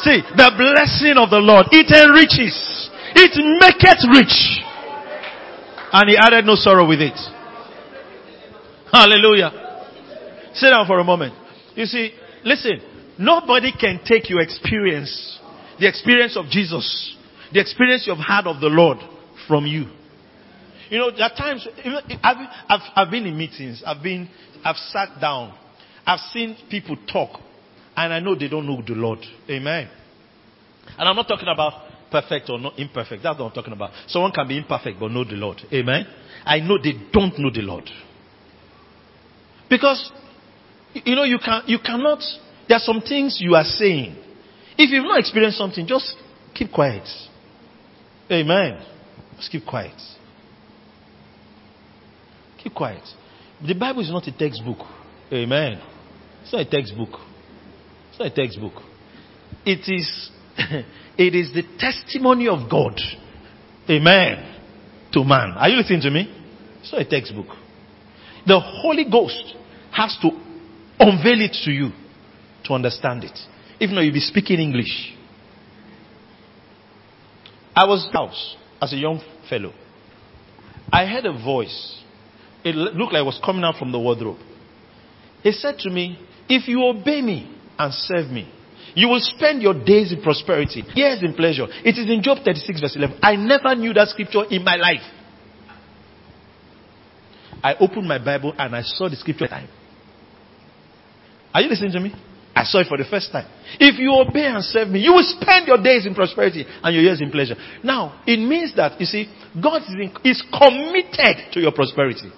[0.03, 2.89] See, the blessing of the Lord, it enriches.
[3.15, 4.63] It maketh rich.
[5.93, 7.17] And he added no sorrow with it.
[8.91, 9.51] Hallelujah.
[10.53, 11.33] Sit down for a moment.
[11.75, 12.11] You see,
[12.43, 12.81] listen,
[13.17, 15.39] nobody can take your experience,
[15.79, 17.15] the experience of Jesus,
[17.51, 18.97] the experience you've had of the Lord
[19.47, 19.85] from you.
[20.89, 21.67] You know, there are times,
[22.23, 22.37] I've,
[22.69, 24.29] I've, I've been in meetings, I've been,
[24.63, 25.55] I've sat down,
[26.05, 27.39] I've seen people talk,
[27.95, 29.19] and I know they don't know the Lord.
[29.49, 29.89] Amen.
[30.97, 31.73] And I'm not talking about
[32.11, 33.23] perfect or not imperfect.
[33.23, 33.91] That's what I'm talking about.
[34.07, 35.61] Someone can be imperfect but know the Lord.
[35.71, 36.05] Amen.
[36.45, 37.89] I know they don't know the Lord.
[39.69, 40.11] Because,
[40.93, 42.19] you know, you, can, you cannot,
[42.67, 44.15] there are some things you are saying.
[44.77, 46.15] If you've not experienced something, just
[46.53, 47.07] keep quiet.
[48.29, 48.83] Amen.
[49.37, 49.99] Just keep quiet.
[52.61, 53.03] Keep quiet.
[53.65, 54.85] The Bible is not a textbook.
[55.31, 55.81] Amen.
[56.43, 57.19] It's not a textbook.
[58.09, 58.73] It's not a textbook.
[59.65, 60.29] It is,
[61.17, 62.99] it is the testimony of God.
[63.89, 64.51] Amen.
[65.13, 65.51] To man.
[65.57, 66.31] Are you listening to me?
[66.81, 67.47] It's not a textbook.
[68.45, 69.55] The Holy Ghost
[69.91, 70.29] has to
[70.99, 71.91] unveil it to you
[72.65, 73.37] to understand it.
[73.79, 75.15] If not, you'll be speaking English.
[77.75, 79.73] I was house as a young fellow.
[80.91, 82.01] I heard a voice.
[82.63, 84.37] It looked like it was coming out from the wardrobe.
[85.41, 86.17] He said to me,
[86.49, 88.51] If you obey me and serve me,
[88.95, 91.65] you will spend your days in prosperity, years in pleasure.
[91.83, 93.19] It is in Job 36, verse 11.
[93.23, 95.01] I never knew that scripture in my life.
[97.63, 99.69] I opened my Bible and I saw the scripture time.
[101.53, 102.13] Are you listening to me?
[102.55, 103.49] I saw it for the first time.
[103.79, 107.03] If you obey and serve me, you will spend your days in prosperity and your
[107.03, 107.55] years in pleasure.
[107.83, 109.27] Now, it means that, you see,
[109.61, 112.29] God is, in, is committed to your prosperity.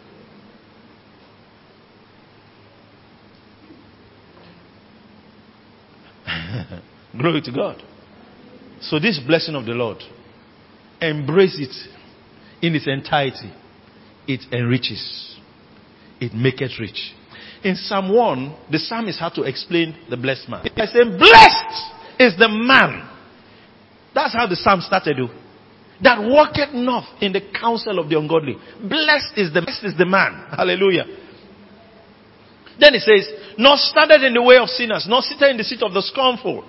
[7.18, 7.82] Glory to God.
[8.82, 9.98] So, this blessing of the Lord,
[11.02, 13.52] embrace it in its entirety.
[14.28, 15.38] It enriches,
[16.20, 17.14] it maketh rich.
[17.64, 20.68] In Psalm 1, the psalmist had to explain the blessed man.
[20.76, 23.10] I say, Blessed is the man.
[24.14, 25.18] That's how the psalm started.
[26.02, 28.56] That walketh not in the counsel of the ungodly.
[28.82, 30.46] Blessed is the blessed is the man.
[30.52, 31.06] Hallelujah.
[32.80, 35.82] Then he says, Nor standeth in the way of sinners, not sitteth in the seat
[35.82, 36.66] of the scornful.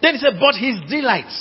[0.00, 1.32] Then he said, But his delight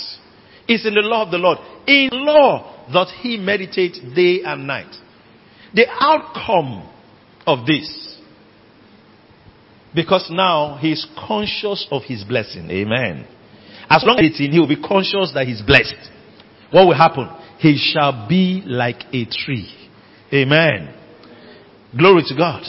[0.68, 1.60] is in the law of the Lord.
[1.88, 4.94] In law doth he meditate day and night.
[5.74, 6.90] The outcome
[7.46, 8.20] of this,
[9.94, 12.70] because now he is conscious of his blessing.
[12.70, 13.28] Amen.
[13.90, 15.96] As long as it's in, he will be conscious that he's blessed.
[16.72, 17.30] What will happen?
[17.60, 19.70] He shall be like a tree.
[20.34, 20.94] Amen.
[21.98, 22.64] Glory to God.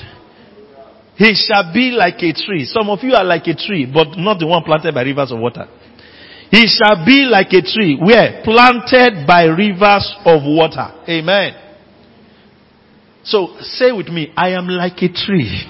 [1.18, 2.64] He shall be like a tree.
[2.64, 5.40] Some of you are like a tree, but not the one planted by rivers of
[5.40, 5.66] water.
[6.50, 10.94] He shall be like a tree where planted by rivers of water.
[11.10, 11.58] Amen.
[13.24, 15.66] So say with me, I am like a tree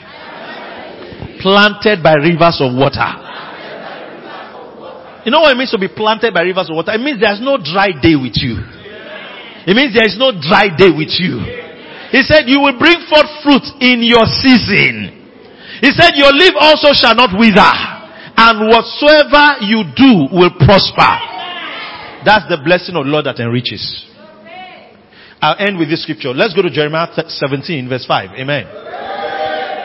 [1.41, 3.09] planted by rivers of water.
[5.25, 6.93] You know what it means to be planted by rivers of water?
[6.93, 8.61] It means there's no dry day with you.
[9.65, 11.41] It means there is no dry day with you.
[12.13, 15.18] He said you will bring forth fruit in your season.
[15.81, 17.99] He said your leaf also shall not wither
[18.39, 21.11] and whatsoever you do will prosper.
[22.23, 23.83] That's the blessing of the Lord that enriches.
[25.43, 26.31] I'll end with this scripture.
[26.31, 28.31] Let's go to Jeremiah 17 verse 5.
[28.39, 28.67] Amen.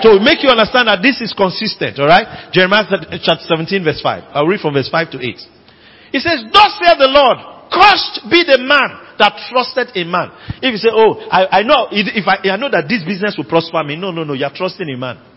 [0.05, 2.51] To make you understand that this is consistent, alright?
[2.51, 2.85] Jeremiah
[3.21, 4.33] chapter 17 verse 5.
[4.33, 6.13] I'll read from verse 5 to 8.
[6.13, 7.37] He says, Thus saith the Lord,
[7.73, 10.29] cursed be the man that trusted a man.
[10.61, 13.49] If you say, oh, I, I know, if I, I know that this business will
[13.49, 13.95] prosper me.
[13.95, 15.32] No, no, no, you're trusting a man.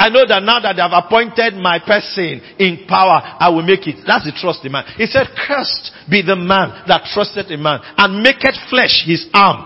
[0.00, 3.84] I know that now that they have appointed my person in power, I will make
[3.84, 4.00] it.
[4.08, 4.88] That's the trust in man.
[4.96, 9.60] He said, cursed be the man that trusted a man and maketh flesh his arm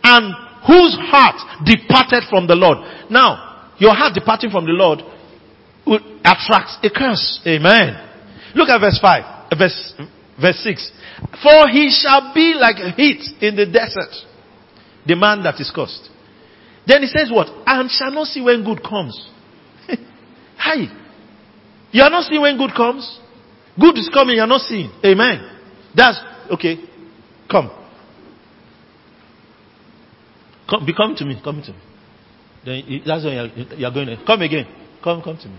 [0.00, 0.32] and
[0.64, 1.36] whose heart
[1.68, 2.80] departed from the Lord.
[3.12, 5.04] Now, your heart departing from the Lord
[5.84, 7.44] will attract a curse.
[7.44, 7.92] Amen.
[8.56, 9.94] Look at verse 5, uh, verse,
[10.40, 10.92] verse 6.
[11.44, 14.16] For he shall be like heat in the desert.
[15.04, 16.08] The man that is cursed.
[16.86, 17.48] Then he says what?
[17.66, 19.12] And shall not see when good comes.
[20.68, 20.84] Hi.
[21.92, 23.20] You are not seeing when good comes?
[23.80, 24.90] Good is coming, you're not seeing.
[25.02, 25.40] Amen.
[25.94, 26.76] That's okay.
[27.50, 27.70] Come.
[30.68, 31.40] Come, be coming to me.
[31.42, 31.78] Come to me.
[32.66, 34.08] Then that's when you're, you're going.
[34.08, 34.66] To, come again.
[35.02, 35.58] Come, come to me.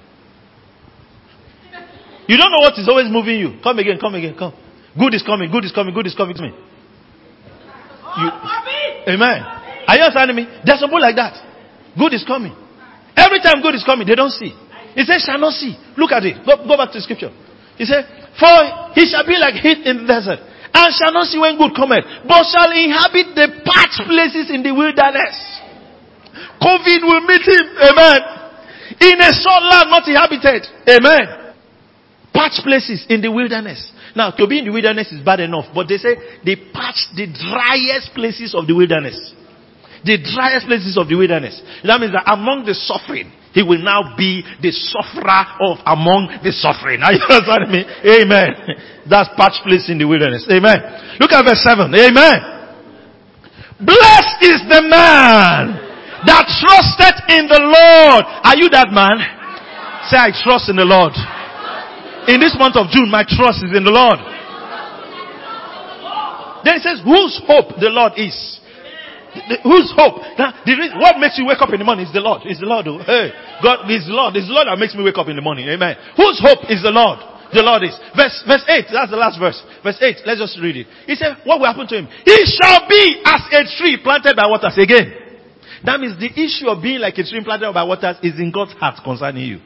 [2.28, 3.60] You don't know what is always moving you.
[3.64, 3.97] Come again.
[3.99, 4.36] Come again.
[4.38, 4.53] Come.
[4.93, 5.49] Good is coming.
[5.49, 5.95] Good is coming.
[5.95, 6.49] Good is coming to me.
[6.49, 8.30] You,
[9.10, 9.41] amen.
[9.88, 10.45] Are you understanding me?
[10.64, 11.34] There's some people like that.
[11.97, 12.53] Good is coming.
[13.18, 14.53] Every time good is coming, they don't see.
[15.00, 15.80] He says, shall not see.
[15.95, 16.43] Look at it.
[16.43, 17.32] Go, go back to the scripture.
[17.80, 18.04] He said,
[18.36, 21.72] for he shall be like heat in the desert, and shall not see when good
[21.72, 25.39] cometh, but shall inhabit the parched places in the wilderness.
[26.60, 27.66] COVID will meet him.
[27.80, 28.20] Amen.
[29.00, 30.68] In a salt land not inhabited.
[30.84, 31.56] Amen.
[32.36, 33.80] Parched places in the wilderness.
[34.20, 37.32] Now, to be in the wilderness is bad enough, but they say they patch the
[37.32, 39.16] driest places of the wilderness.
[40.04, 41.56] The driest places of the wilderness.
[41.88, 46.54] That means that among the suffering, he will now be the sufferer of among the
[46.54, 47.02] suffering.
[47.06, 47.82] Are you understanding me?
[48.06, 48.50] Amen.
[49.10, 50.45] That's patch place in the wilderness.
[50.45, 51.18] Amen.
[51.18, 51.89] Look at verse 7.
[51.89, 52.39] Amen.
[53.82, 55.82] Blessed is the man
[56.28, 58.24] that trusted in the Lord.
[58.43, 59.18] Are you that man?
[60.12, 61.16] Say, I trust in the Lord.
[62.28, 64.20] In this month of June, my trust is in the Lord.
[66.64, 68.59] Then it says, whose hope the Lord is.
[69.47, 70.19] The- whose hope?
[70.37, 72.43] Now, the reason, what makes you wake up in the morning is the Lord.
[72.45, 72.87] Is the Lord.
[72.87, 72.99] oh.
[72.99, 73.31] Hey,
[73.63, 74.35] God is the Lord.
[74.35, 75.67] It's the Lord that makes me wake up in the morning.
[75.69, 75.95] Amen.
[76.17, 77.19] Whose hope is the Lord?
[77.53, 77.97] The Lord is.
[78.13, 78.85] Verse, verse 8.
[78.93, 79.57] That's the last verse.
[79.81, 80.21] Verse 8.
[80.25, 80.87] Let's just read it.
[81.07, 82.07] He said, what will happen to him?
[82.25, 84.77] He shall be as a tree planted by waters.
[84.77, 85.13] Again.
[85.83, 88.73] That means the issue of being like a tree planted by waters is in God's
[88.73, 89.59] heart concerning you.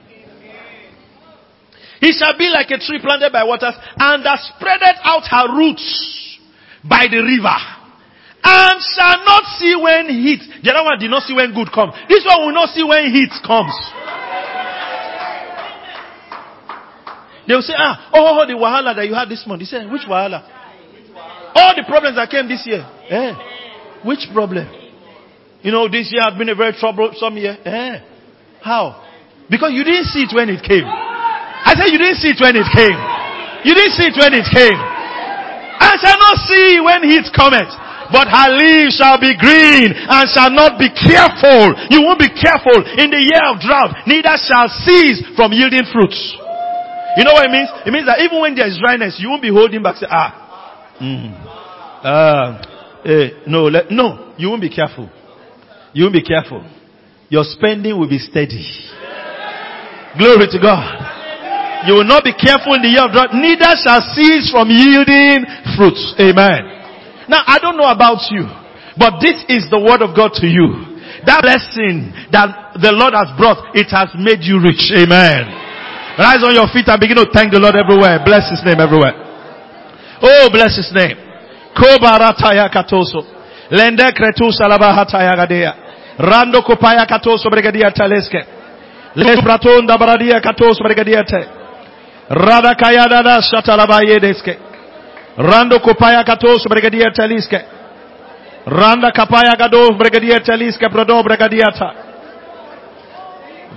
[2.00, 6.38] He shall be like a tree planted by waters and that spreadeth out her roots
[6.84, 7.83] by the river
[8.44, 10.44] and shall not see when heat.
[10.64, 11.96] The other one did not see when good comes.
[12.10, 13.72] This one will not see when heat comes.
[17.48, 19.60] They will say, ah, oh, the wahala that you had this month.
[19.60, 20.44] He said, which wahala?
[21.56, 22.84] All the problems that came this year.
[23.10, 23.32] Eh?
[24.04, 24.68] Which problem?
[25.62, 27.56] You know, this year has been a very troublesome year.
[27.64, 28.00] Eh?
[28.64, 29.04] How?
[29.50, 30.88] Because you didn't see it when it came.
[30.88, 33.00] I said you didn't see it when it came.
[33.64, 34.76] You didn't see it when it came.
[34.76, 37.72] I shall not see when heat cometh.
[38.14, 41.74] But her leaves shall be green and shall not be careful.
[41.90, 44.06] You won't be careful in the year of drought.
[44.06, 46.22] Neither shall cease from yielding fruits.
[47.18, 47.70] You know what it means?
[47.86, 49.98] It means that even when there is dryness, you won't be holding back.
[49.98, 51.34] Say, ah, mm,
[52.06, 52.62] ah,
[53.02, 54.34] eh, no, let, no.
[54.38, 55.10] You won't be careful.
[55.94, 56.62] You won't be careful.
[57.30, 58.62] Your spending will be steady.
[60.18, 61.86] Glory to God.
[61.90, 65.46] You will not be careful in the year of drought, neither shall cease from yielding
[65.76, 66.14] fruits.
[66.22, 66.83] Amen.
[67.28, 68.48] Now, I don't know about you,
[68.98, 70.94] but this is the word of God to you.
[71.24, 74.92] That blessing that the Lord has brought, it has made you rich.
[74.92, 75.48] Amen.
[76.20, 78.20] Rise on your feet and begin to thank the Lord everywhere.
[78.26, 79.16] Bless His name everywhere.
[80.22, 81.16] Oh, bless His name.
[81.74, 83.24] Kobarataya katoso.
[83.72, 84.04] Lende
[85.36, 85.74] gadea.
[86.20, 88.46] Rando kopaya katoso taleske.
[90.42, 90.84] Katoso
[91.24, 91.42] te.
[92.30, 94.73] Rada kayada da shatalabayedeske.
[95.38, 97.60] Rando kopaya katos brigadia taliske.
[98.66, 101.94] Randa kapaya gado brigadia taliske prodo brigadiata.